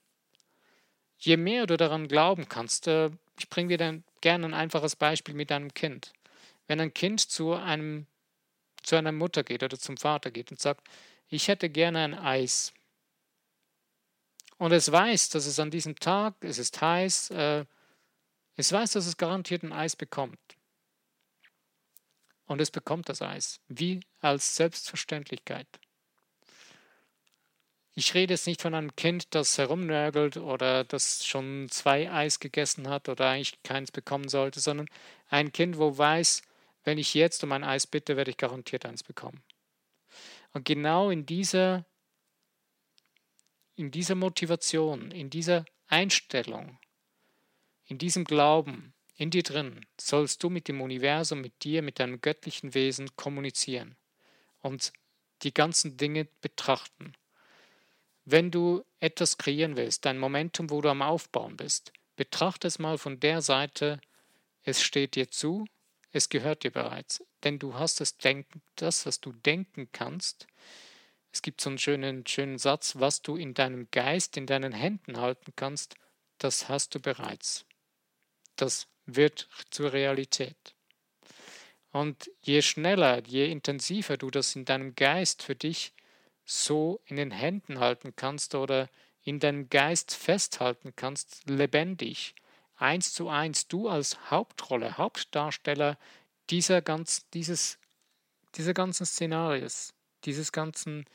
je 1.18 1.38
mehr 1.38 1.66
du 1.66 1.78
daran 1.78 2.08
glauben 2.08 2.48
kannst, 2.48 2.88
äh, 2.88 3.10
ich 3.40 3.50
bringe 3.50 3.70
dir 3.70 3.78
dann 3.78 4.04
gerne 4.22 4.46
ein 4.48 4.54
einfaches 4.54 4.96
Beispiel 4.96 5.36
mit 5.36 5.52
deinem 5.52 5.74
Kind. 5.74 6.14
Wenn 6.68 6.80
ein 6.80 6.94
Kind 6.94 7.22
zu 7.22 7.54
einem 7.54 8.08
zu 8.84 8.96
einer 8.96 9.12
Mutter 9.12 9.44
geht 9.44 9.64
oder 9.64 9.78
zum 9.78 9.98
Vater 9.98 10.32
geht 10.32 10.50
und 10.50 10.62
sagt, 10.62 10.88
ich 11.28 11.50
hätte 11.50 11.70
gerne 11.70 12.00
ein 12.00 12.14
Eis. 12.14 12.74
Und 14.58 14.72
es 14.72 14.92
weiß, 14.92 15.30
dass 15.30 15.46
es 15.46 15.60
an 15.60 15.72
diesem 15.72 15.98
Tag, 15.98 16.36
es 16.40 16.58
ist 16.58 16.80
heiß, 16.82 17.32
äh, 17.32 17.66
es 18.56 18.72
weiß, 18.72 18.92
dass 18.92 19.06
es 19.06 19.18
garantiert 19.18 19.64
ein 19.64 19.74
Eis 19.74 19.96
bekommt. 19.96 20.40
Und 22.46 22.62
es 22.62 22.72
bekommt 22.72 23.10
das 23.10 23.22
Eis, 23.22 23.60
wie 23.68 24.00
als 24.22 24.56
Selbstverständlichkeit. 24.56 25.68
Ich 28.00 28.14
rede 28.14 28.36
jetzt 28.36 28.46
nicht 28.46 28.62
von 28.62 28.76
einem 28.76 28.96
Kind, 28.96 29.34
das 29.34 29.58
herumnörgelt 29.58 30.38
oder 30.38 30.84
das 30.84 31.26
schon 31.26 31.68
zwei 31.72 32.12
Eis 32.12 32.40
gegessen 32.40 32.90
hat 32.90 33.10
oder 33.10 33.28
eigentlich 33.28 33.64
keins 33.64 33.92
bekommen 33.92 34.30
sollte, 34.30 34.60
sondern 34.60 34.88
ein 35.30 35.52
Kind, 35.52 35.80
wo 35.80 35.98
weiß, 35.98 36.44
wenn 36.84 37.00
ich 37.00 37.16
jetzt 37.16 37.44
um 37.44 37.52
ein 37.54 37.64
Eis 37.64 37.88
bitte, 37.88 38.16
werde 38.16 38.30
ich 38.30 38.38
garantiert 38.38 38.86
eins 38.86 39.02
bekommen. 39.02 39.42
Und 40.54 40.64
genau 40.64 41.10
in 41.10 41.26
dieser, 41.26 41.88
in 43.76 43.90
dieser 43.90 44.14
Motivation, 44.14 45.10
in 45.10 45.32
dieser 45.32 45.66
Einstellung, 45.88 46.78
in 47.86 47.98
diesem 47.98 48.26
Glauben, 48.26 48.94
in 49.16 49.32
dir 49.32 49.42
drin, 49.42 49.88
sollst 50.00 50.44
du 50.44 50.52
mit 50.52 50.68
dem 50.68 50.82
Universum, 50.82 51.42
mit 51.42 51.64
dir, 51.64 51.82
mit 51.82 52.00
deinem 52.00 52.22
göttlichen 52.22 52.76
Wesen 52.76 53.16
kommunizieren 53.16 53.98
und 54.60 54.94
die 55.42 55.52
ganzen 55.52 55.98
Dinge 55.98 56.26
betrachten. 56.42 57.14
Wenn 58.30 58.52
du 58.52 58.84
etwas 59.00 59.38
kreieren 59.38 59.78
willst, 59.78 60.04
dein 60.04 60.18
Momentum, 60.18 60.70
wo 60.70 60.82
du 60.82 60.90
am 60.90 61.02
Aufbauen 61.02 61.56
bist, 61.56 61.94
betrachte 62.18 62.68
es 62.68 62.78
mal 62.78 62.98
von 62.98 63.22
der 63.22 63.42
Seite, 63.42 64.02
es 64.64 64.84
steht 64.84 65.16
dir 65.16 65.32
zu, 65.32 65.66
es 66.12 66.28
gehört 66.28 66.66
dir 66.66 66.72
bereits. 66.72 67.24
Denn 67.46 67.58
du 67.58 67.76
hast 67.76 68.02
das 68.02 68.18
Denken, 68.18 68.62
das, 68.76 69.06
was 69.06 69.22
du 69.22 69.32
denken 69.32 69.88
kannst. 69.94 70.46
Es 71.32 71.42
gibt 71.42 71.62
so 71.62 71.70
einen 71.70 71.78
schönen, 71.78 72.28
schönen 72.28 72.58
Satz, 72.58 72.98
was 72.98 73.22
du 73.22 73.38
in 73.38 73.54
deinem 73.54 73.88
Geist, 73.92 74.36
in 74.36 74.46
deinen 74.46 74.74
Händen 74.74 75.22
halten 75.22 75.54
kannst, 75.56 75.96
das 76.38 76.68
hast 76.68 76.96
du 76.96 77.00
bereits. 77.00 77.64
Das 78.58 78.88
wird 79.06 79.48
zur 79.70 79.94
Realität. 79.94 80.76
Und 81.94 82.30
je 82.42 82.62
schneller, 82.62 83.26
je 83.26 83.50
intensiver 83.50 84.18
du 84.18 84.30
das 84.32 84.54
in 84.54 84.66
deinem 84.66 84.96
Geist 84.96 85.44
für 85.44 85.56
dich 85.56 85.94
so 86.48 87.02
in 87.06 87.18
den 87.18 87.30
Händen 87.30 87.80
halten 87.80 88.16
kannst 88.16 88.56
oder 88.56 88.90
in 89.24 89.40
deinem 89.40 89.70
Geist 89.70 90.14
festhalten 90.14 90.94
kannst, 90.96 91.48
lebendig, 91.50 92.34
eins 92.78 93.14
zu 93.14 93.28
eins, 93.28 93.68
du 93.68 93.90
als 93.90 94.32
Hauptrolle, 94.32 94.98
Hauptdarsteller 94.98 95.98
dieser, 96.50 96.82
ganz, 96.82 97.28
dieses, 97.32 97.78
dieser 98.56 98.74
ganzen 98.74 99.06
Szenarios, 99.06 99.94
dieses 100.24 100.54
ganzen 100.54 101.06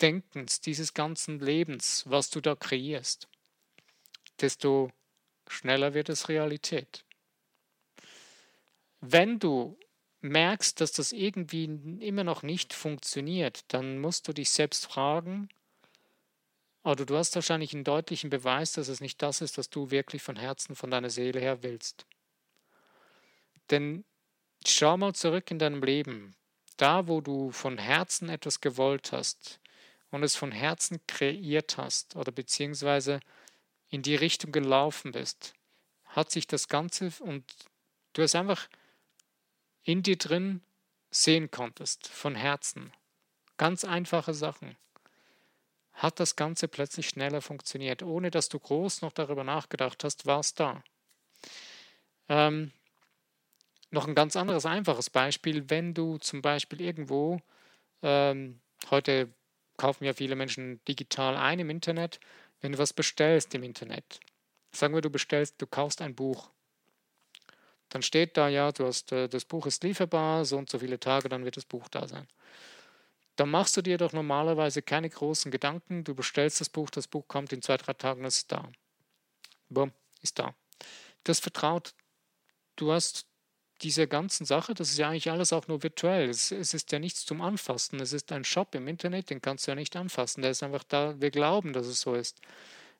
Denkens, 0.00 0.60
dieses 0.60 0.92
ganzen 0.92 1.38
Lebens, 1.38 2.02
was 2.08 2.28
du 2.28 2.40
da 2.40 2.56
kreierst, 2.56 3.28
desto 4.40 4.90
schneller 5.46 5.94
wird 5.94 6.08
es 6.08 6.28
Realität. 6.28 7.04
Wenn 9.00 9.38
du 9.38 9.78
merkst, 10.22 10.80
dass 10.80 10.92
das 10.92 11.12
irgendwie 11.12 11.64
immer 12.00 12.24
noch 12.24 12.42
nicht 12.42 12.72
funktioniert, 12.72 13.64
dann 13.68 13.98
musst 13.98 14.28
du 14.28 14.32
dich 14.32 14.50
selbst 14.50 14.86
fragen, 14.86 15.48
oder 16.84 17.06
du 17.06 17.16
hast 17.16 17.34
wahrscheinlich 17.36 17.74
einen 17.74 17.84
deutlichen 17.84 18.30
Beweis, 18.30 18.72
dass 18.72 18.88
es 18.88 19.00
nicht 19.00 19.22
das 19.22 19.40
ist, 19.40 19.56
was 19.56 19.70
du 19.70 19.90
wirklich 19.90 20.22
von 20.22 20.36
Herzen, 20.36 20.74
von 20.74 20.90
deiner 20.90 21.10
Seele 21.10 21.38
her 21.38 21.62
willst. 21.62 22.06
Denn 23.70 24.04
schau 24.66 24.96
mal 24.96 25.14
zurück 25.14 25.50
in 25.50 25.58
deinem 25.58 25.82
Leben. 25.82 26.34
Da, 26.76 27.06
wo 27.06 27.20
du 27.20 27.52
von 27.52 27.78
Herzen 27.78 28.28
etwas 28.28 28.60
gewollt 28.60 29.12
hast 29.12 29.60
und 30.10 30.24
es 30.24 30.34
von 30.34 30.50
Herzen 30.50 31.00
kreiert 31.06 31.76
hast 31.76 32.16
oder 32.16 32.32
beziehungsweise 32.32 33.20
in 33.88 34.02
die 34.02 34.16
Richtung 34.16 34.50
gelaufen 34.50 35.12
bist, 35.12 35.54
hat 36.06 36.32
sich 36.32 36.48
das 36.48 36.66
Ganze 36.66 37.12
und 37.20 37.44
du 38.14 38.22
hast 38.22 38.34
einfach 38.34 38.68
in 39.84 40.02
dir 40.02 40.16
drin 40.16 40.62
sehen 41.10 41.50
konntest, 41.50 42.08
von 42.08 42.34
Herzen. 42.34 42.92
Ganz 43.56 43.84
einfache 43.84 44.34
Sachen. 44.34 44.76
Hat 45.92 46.18
das 46.20 46.36
Ganze 46.36 46.68
plötzlich 46.68 47.08
schneller 47.08 47.42
funktioniert, 47.42 48.02
ohne 48.02 48.30
dass 48.30 48.48
du 48.48 48.58
groß 48.58 49.02
noch 49.02 49.12
darüber 49.12 49.44
nachgedacht 49.44 50.04
hast, 50.04 50.26
war 50.26 50.40
es 50.40 50.54
da. 50.54 50.82
Ähm, 52.28 52.72
noch 53.90 54.08
ein 54.08 54.14
ganz 54.14 54.36
anderes 54.36 54.64
einfaches 54.64 55.10
Beispiel, 55.10 55.68
wenn 55.68 55.92
du 55.92 56.16
zum 56.18 56.40
Beispiel 56.40 56.80
irgendwo, 56.80 57.40
ähm, 58.02 58.60
heute 58.90 59.28
kaufen 59.76 60.04
ja 60.04 60.14
viele 60.14 60.34
Menschen 60.34 60.82
digital 60.86 61.36
ein 61.36 61.58
im 61.58 61.68
Internet, 61.68 62.20
wenn 62.60 62.72
du 62.72 62.78
was 62.78 62.92
bestellst 62.94 63.54
im 63.54 63.62
Internet. 63.62 64.20
Sagen 64.72 64.94
wir, 64.94 65.02
du 65.02 65.10
bestellst, 65.10 65.60
du 65.60 65.66
kaufst 65.66 66.00
ein 66.00 66.14
Buch 66.14 66.50
dann 67.92 68.02
steht 68.02 68.38
da 68.38 68.48
ja, 68.48 68.72
du 68.72 68.86
hast, 68.86 69.12
äh, 69.12 69.28
das 69.28 69.44
Buch 69.44 69.66
ist 69.66 69.84
lieferbar, 69.84 70.46
so 70.46 70.56
und 70.56 70.70
so 70.70 70.78
viele 70.78 70.98
Tage, 70.98 71.28
dann 71.28 71.44
wird 71.44 71.58
das 71.58 71.66
Buch 71.66 71.88
da 71.88 72.08
sein. 72.08 72.26
Dann 73.36 73.50
machst 73.50 73.76
du 73.76 73.82
dir 73.82 73.98
doch 73.98 74.12
normalerweise 74.12 74.82
keine 74.82 75.10
großen 75.10 75.50
Gedanken. 75.50 76.04
Du 76.04 76.14
bestellst 76.14 76.60
das 76.60 76.68
Buch, 76.70 76.90
das 76.90 77.06
Buch 77.06 77.28
kommt 77.28 77.52
in 77.52 77.60
zwei, 77.60 77.76
drei 77.76 77.92
Tagen, 77.92 78.24
es 78.24 78.38
ist 78.38 78.52
da. 78.52 78.66
Bumm, 79.68 79.92
ist 80.22 80.38
da. 80.38 80.54
Das 81.24 81.40
vertraut. 81.40 81.94
Du 82.76 82.92
hast 82.92 83.26
diese 83.82 84.06
ganzen 84.06 84.46
Sache, 84.46 84.74
das 84.74 84.90
ist 84.90 84.98
ja 84.98 85.08
eigentlich 85.08 85.30
alles 85.30 85.52
auch 85.52 85.68
nur 85.68 85.82
virtuell. 85.82 86.30
Es, 86.30 86.50
es, 86.50 86.72
ist 86.72 86.92
ja 86.92 86.98
nichts 86.98 87.26
zum 87.26 87.42
Anfassen. 87.42 88.00
Es 88.00 88.12
ist 88.12 88.32
ein 88.32 88.44
Shop 88.44 88.74
im 88.74 88.88
Internet, 88.88 89.28
den 89.28 89.42
kannst 89.42 89.66
du 89.66 89.72
ja 89.72 89.74
nicht 89.74 89.96
anfassen. 89.96 90.40
Der 90.40 90.52
ist 90.52 90.62
einfach 90.62 90.84
da. 90.84 91.20
Wir 91.20 91.30
glauben, 91.30 91.72
dass 91.72 91.86
es 91.86 92.00
so 92.00 92.14
ist. 92.14 92.40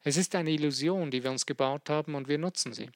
Es 0.03 0.17
ist 0.17 0.35
eine 0.35 0.51
Illusion, 0.51 1.11
die 1.11 1.23
wir 1.23 1.31
uns 1.31 1.47
gebaut 1.47 1.89
haben 1.89 2.15
und 2.15 2.29
wir 2.29 2.39
nutzen 2.39 2.73
sie. 2.73 2.91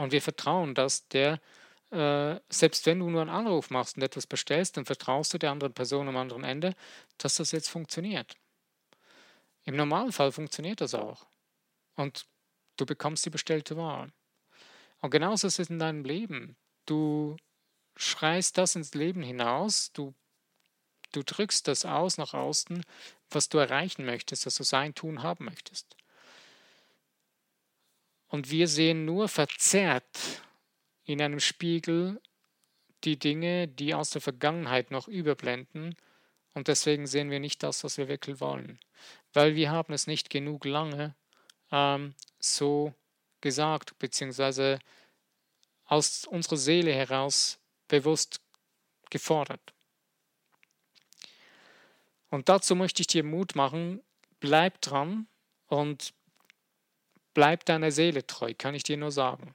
Und 0.00 0.12
wir 0.12 0.22
vertrauen, 0.22 0.74
dass 0.74 1.06
der, 1.08 1.42
äh, 1.90 2.40
selbst 2.48 2.86
wenn 2.86 3.00
du 3.00 3.10
nur 3.10 3.20
einen 3.20 3.28
Anruf 3.28 3.68
machst 3.68 3.98
und 3.98 4.02
etwas 4.02 4.26
bestellst, 4.26 4.78
dann 4.78 4.86
vertraust 4.86 5.34
du 5.34 5.38
der 5.38 5.50
anderen 5.50 5.74
Person 5.74 6.08
am 6.08 6.16
anderen 6.16 6.42
Ende, 6.42 6.74
dass 7.18 7.34
das 7.34 7.52
jetzt 7.52 7.68
funktioniert. 7.68 8.34
Im 9.64 9.76
Normalfall 9.76 10.32
funktioniert 10.32 10.80
das 10.80 10.94
auch. 10.94 11.26
Und 11.96 12.24
du 12.78 12.86
bekommst 12.86 13.26
die 13.26 13.30
bestellte 13.30 13.76
Wahl. 13.76 14.10
Und 15.02 15.10
genauso 15.10 15.46
ist 15.48 15.58
es 15.58 15.68
in 15.68 15.78
deinem 15.78 16.04
Leben. 16.06 16.56
Du 16.86 17.36
schreist 17.94 18.56
das 18.56 18.76
ins 18.76 18.94
Leben 18.94 19.22
hinaus, 19.22 19.92
du, 19.92 20.14
du 21.12 21.22
drückst 21.22 21.68
das 21.68 21.84
aus 21.84 22.16
nach 22.16 22.32
außen, 22.32 22.86
was 23.28 23.50
du 23.50 23.58
erreichen 23.58 24.06
möchtest, 24.06 24.46
was 24.46 24.54
du 24.54 24.62
sein, 24.62 24.94
tun, 24.94 25.22
haben 25.22 25.44
möchtest. 25.44 25.99
Und 28.30 28.50
wir 28.50 28.68
sehen 28.68 29.04
nur 29.04 29.28
verzerrt 29.28 30.42
in 31.04 31.20
einem 31.20 31.40
Spiegel 31.40 32.20
die 33.02 33.18
Dinge, 33.18 33.66
die 33.66 33.92
aus 33.92 34.10
der 34.10 34.20
Vergangenheit 34.20 34.92
noch 34.92 35.08
überblenden. 35.08 35.96
Und 36.54 36.68
deswegen 36.68 37.06
sehen 37.06 37.30
wir 37.30 37.40
nicht 37.40 37.62
das, 37.62 37.82
was 37.82 37.98
wir 37.98 38.08
wirklich 38.08 38.40
wollen. 38.40 38.78
Weil 39.32 39.56
wir 39.56 39.70
haben 39.72 39.92
es 39.92 40.06
nicht 40.06 40.30
genug 40.30 40.64
lange 40.64 41.14
ähm, 41.72 42.14
so 42.38 42.94
gesagt, 43.40 43.98
beziehungsweise 43.98 44.78
aus 45.86 46.24
unserer 46.24 46.56
Seele 46.56 46.92
heraus 46.92 47.58
bewusst 47.88 48.40
gefordert. 49.10 49.74
Und 52.28 52.48
dazu 52.48 52.76
möchte 52.76 53.00
ich 53.00 53.08
dir 53.08 53.24
Mut 53.24 53.56
machen, 53.56 54.00
bleib 54.38 54.80
dran 54.82 55.26
und 55.66 56.14
Bleib 57.32 57.64
deiner 57.64 57.92
Seele 57.92 58.26
treu, 58.26 58.54
kann 58.56 58.74
ich 58.74 58.82
dir 58.82 58.96
nur 58.96 59.12
sagen. 59.12 59.54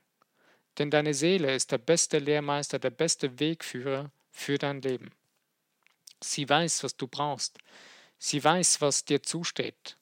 Denn 0.78 0.92
deine 0.92 1.14
Seele 1.14 1.54
ist 1.54 1.72
der 1.72 1.78
beste 1.78 2.20
Lehrmeister, 2.20 2.80
der 2.80 2.90
beste 2.90 3.40
Wegführer 3.40 4.12
für 4.32 4.58
dein 4.58 4.82
Leben. 4.82 5.12
Sie 6.22 6.48
weiß, 6.48 6.84
was 6.84 6.98
du 6.98 7.08
brauchst. 7.08 7.58
Sie 8.18 8.44
weiß, 8.44 8.82
was 8.82 9.06
dir 9.06 9.24
zusteht. 9.24 9.98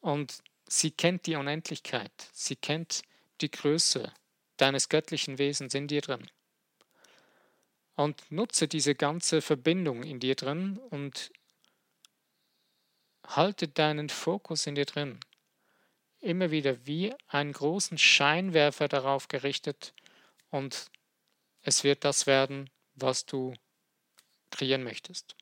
Und 0.00 0.38
sie 0.66 0.90
kennt 0.90 1.26
die 1.26 1.36
Unendlichkeit. 1.36 2.12
Sie 2.32 2.56
kennt 2.56 3.02
die 3.40 3.50
Größe 3.50 4.12
deines 4.56 4.88
göttlichen 4.88 5.38
Wesens 5.38 5.74
in 5.74 5.88
dir 5.88 6.00
drin. 6.00 6.30
Und 7.96 8.30
nutze 8.30 8.68
diese 8.68 8.94
ganze 8.94 9.42
Verbindung 9.42 10.04
in 10.04 10.20
dir 10.20 10.36
drin 10.36 10.78
und 10.90 11.32
halte 13.26 13.68
deinen 13.68 14.08
Fokus 14.08 14.66
in 14.66 14.74
dir 14.74 14.84
drin 14.84 15.18
immer 16.20 16.50
wieder 16.50 16.86
wie 16.86 17.14
einen 17.26 17.52
großen 17.52 17.98
Scheinwerfer 17.98 18.88
darauf 18.88 19.28
gerichtet 19.28 19.94
und 20.50 20.90
es 21.62 21.84
wird 21.84 22.04
das 22.04 22.26
werden, 22.26 22.70
was 22.94 23.26
du 23.26 23.54
kreieren 24.50 24.82
möchtest. 24.82 25.36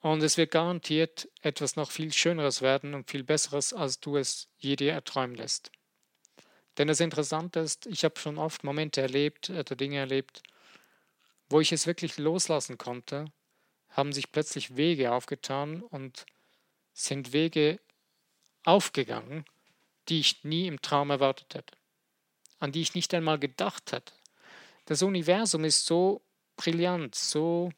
Und 0.00 0.22
es 0.22 0.36
wird 0.36 0.50
garantiert 0.50 1.28
etwas 1.42 1.76
noch 1.76 1.92
viel 1.92 2.12
Schöneres 2.12 2.60
werden 2.60 2.94
und 2.94 3.08
viel 3.08 3.22
Besseres, 3.22 3.72
als 3.72 4.00
du 4.00 4.16
es 4.16 4.48
je 4.58 4.74
dir 4.74 4.92
erträumen 4.92 5.36
lässt. 5.36 5.70
Denn 6.76 6.88
das 6.88 7.00
Interessante 7.00 7.60
ist, 7.60 7.86
ich 7.86 8.04
habe 8.04 8.18
schon 8.18 8.38
oft 8.38 8.64
Momente 8.64 9.00
erlebt 9.00 9.50
oder 9.50 9.76
Dinge 9.76 9.98
erlebt, 9.98 10.42
wo 11.48 11.60
ich 11.60 11.70
es 11.70 11.86
wirklich 11.86 12.18
loslassen 12.18 12.78
konnte, 12.78 13.26
haben 13.90 14.12
sich 14.12 14.32
plötzlich 14.32 14.76
Wege 14.76 15.12
aufgetan 15.12 15.82
und 15.82 16.26
sind 16.92 17.32
Wege 17.32 17.80
aufgegangen, 18.64 19.44
die 20.08 20.20
ich 20.20 20.44
nie 20.44 20.66
im 20.66 20.82
Traum 20.82 21.10
erwartet 21.10 21.54
hätte, 21.54 21.76
an 22.58 22.72
die 22.72 22.82
ich 22.82 22.94
nicht 22.94 23.12
einmal 23.14 23.38
gedacht 23.38 23.92
hätte. 23.92 24.12
Das 24.86 25.02
Universum 25.02 25.64
ist 25.64 25.86
so 25.86 26.22
brillant, 26.56 27.14
so 27.14 27.72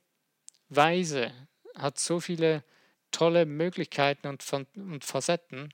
weise, 0.68 1.32
hat 1.74 1.98
so 1.98 2.20
viele 2.20 2.64
tolle 3.10 3.46
Möglichkeiten 3.46 4.26
und, 4.26 4.44
und 4.76 5.04
Facetten. 5.04 5.72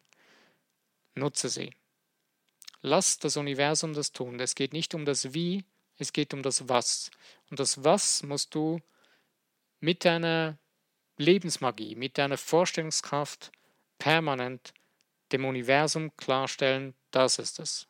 Nutze 1.14 1.48
sie. 1.48 1.74
Lass 2.82 3.18
das 3.18 3.36
Universum 3.36 3.94
das 3.94 4.12
tun. 4.12 4.40
Es 4.40 4.54
geht 4.54 4.72
nicht 4.72 4.94
um 4.94 5.04
das 5.04 5.34
Wie, 5.34 5.64
es 5.98 6.12
geht 6.12 6.32
um 6.32 6.42
das 6.42 6.68
Was. 6.68 7.10
Und 7.50 7.60
das 7.60 7.84
Was 7.84 8.22
musst 8.22 8.54
du 8.54 8.80
mit 9.80 10.04
deiner 10.04 10.58
Lebensmagie, 11.20 11.94
mit 11.94 12.18
deiner 12.18 12.38
Vorstellungskraft 12.38 13.52
permanent 13.98 14.72
dem 15.32 15.44
Universum 15.44 16.16
klarstellen, 16.16 16.94
das 17.10 17.38
ist 17.38 17.60
es. 17.60 17.86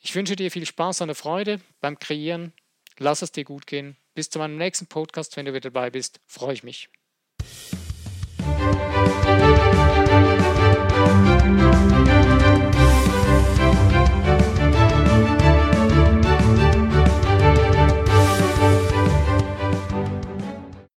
Ich 0.00 0.14
wünsche 0.14 0.36
dir 0.36 0.50
viel 0.50 0.66
Spaß 0.66 1.02
und 1.02 1.14
Freude 1.14 1.60
beim 1.80 1.98
Kreieren. 1.98 2.52
Lass 2.98 3.22
es 3.22 3.32
dir 3.32 3.44
gut 3.44 3.66
gehen. 3.66 3.96
Bis 4.14 4.30
zu 4.30 4.38
meinem 4.38 4.56
nächsten 4.56 4.86
Podcast, 4.86 5.36
wenn 5.36 5.46
du 5.46 5.52
wieder 5.52 5.70
dabei 5.70 5.90
bist, 5.90 6.20
freue 6.26 6.54
ich 6.54 6.62
mich. 6.62 6.88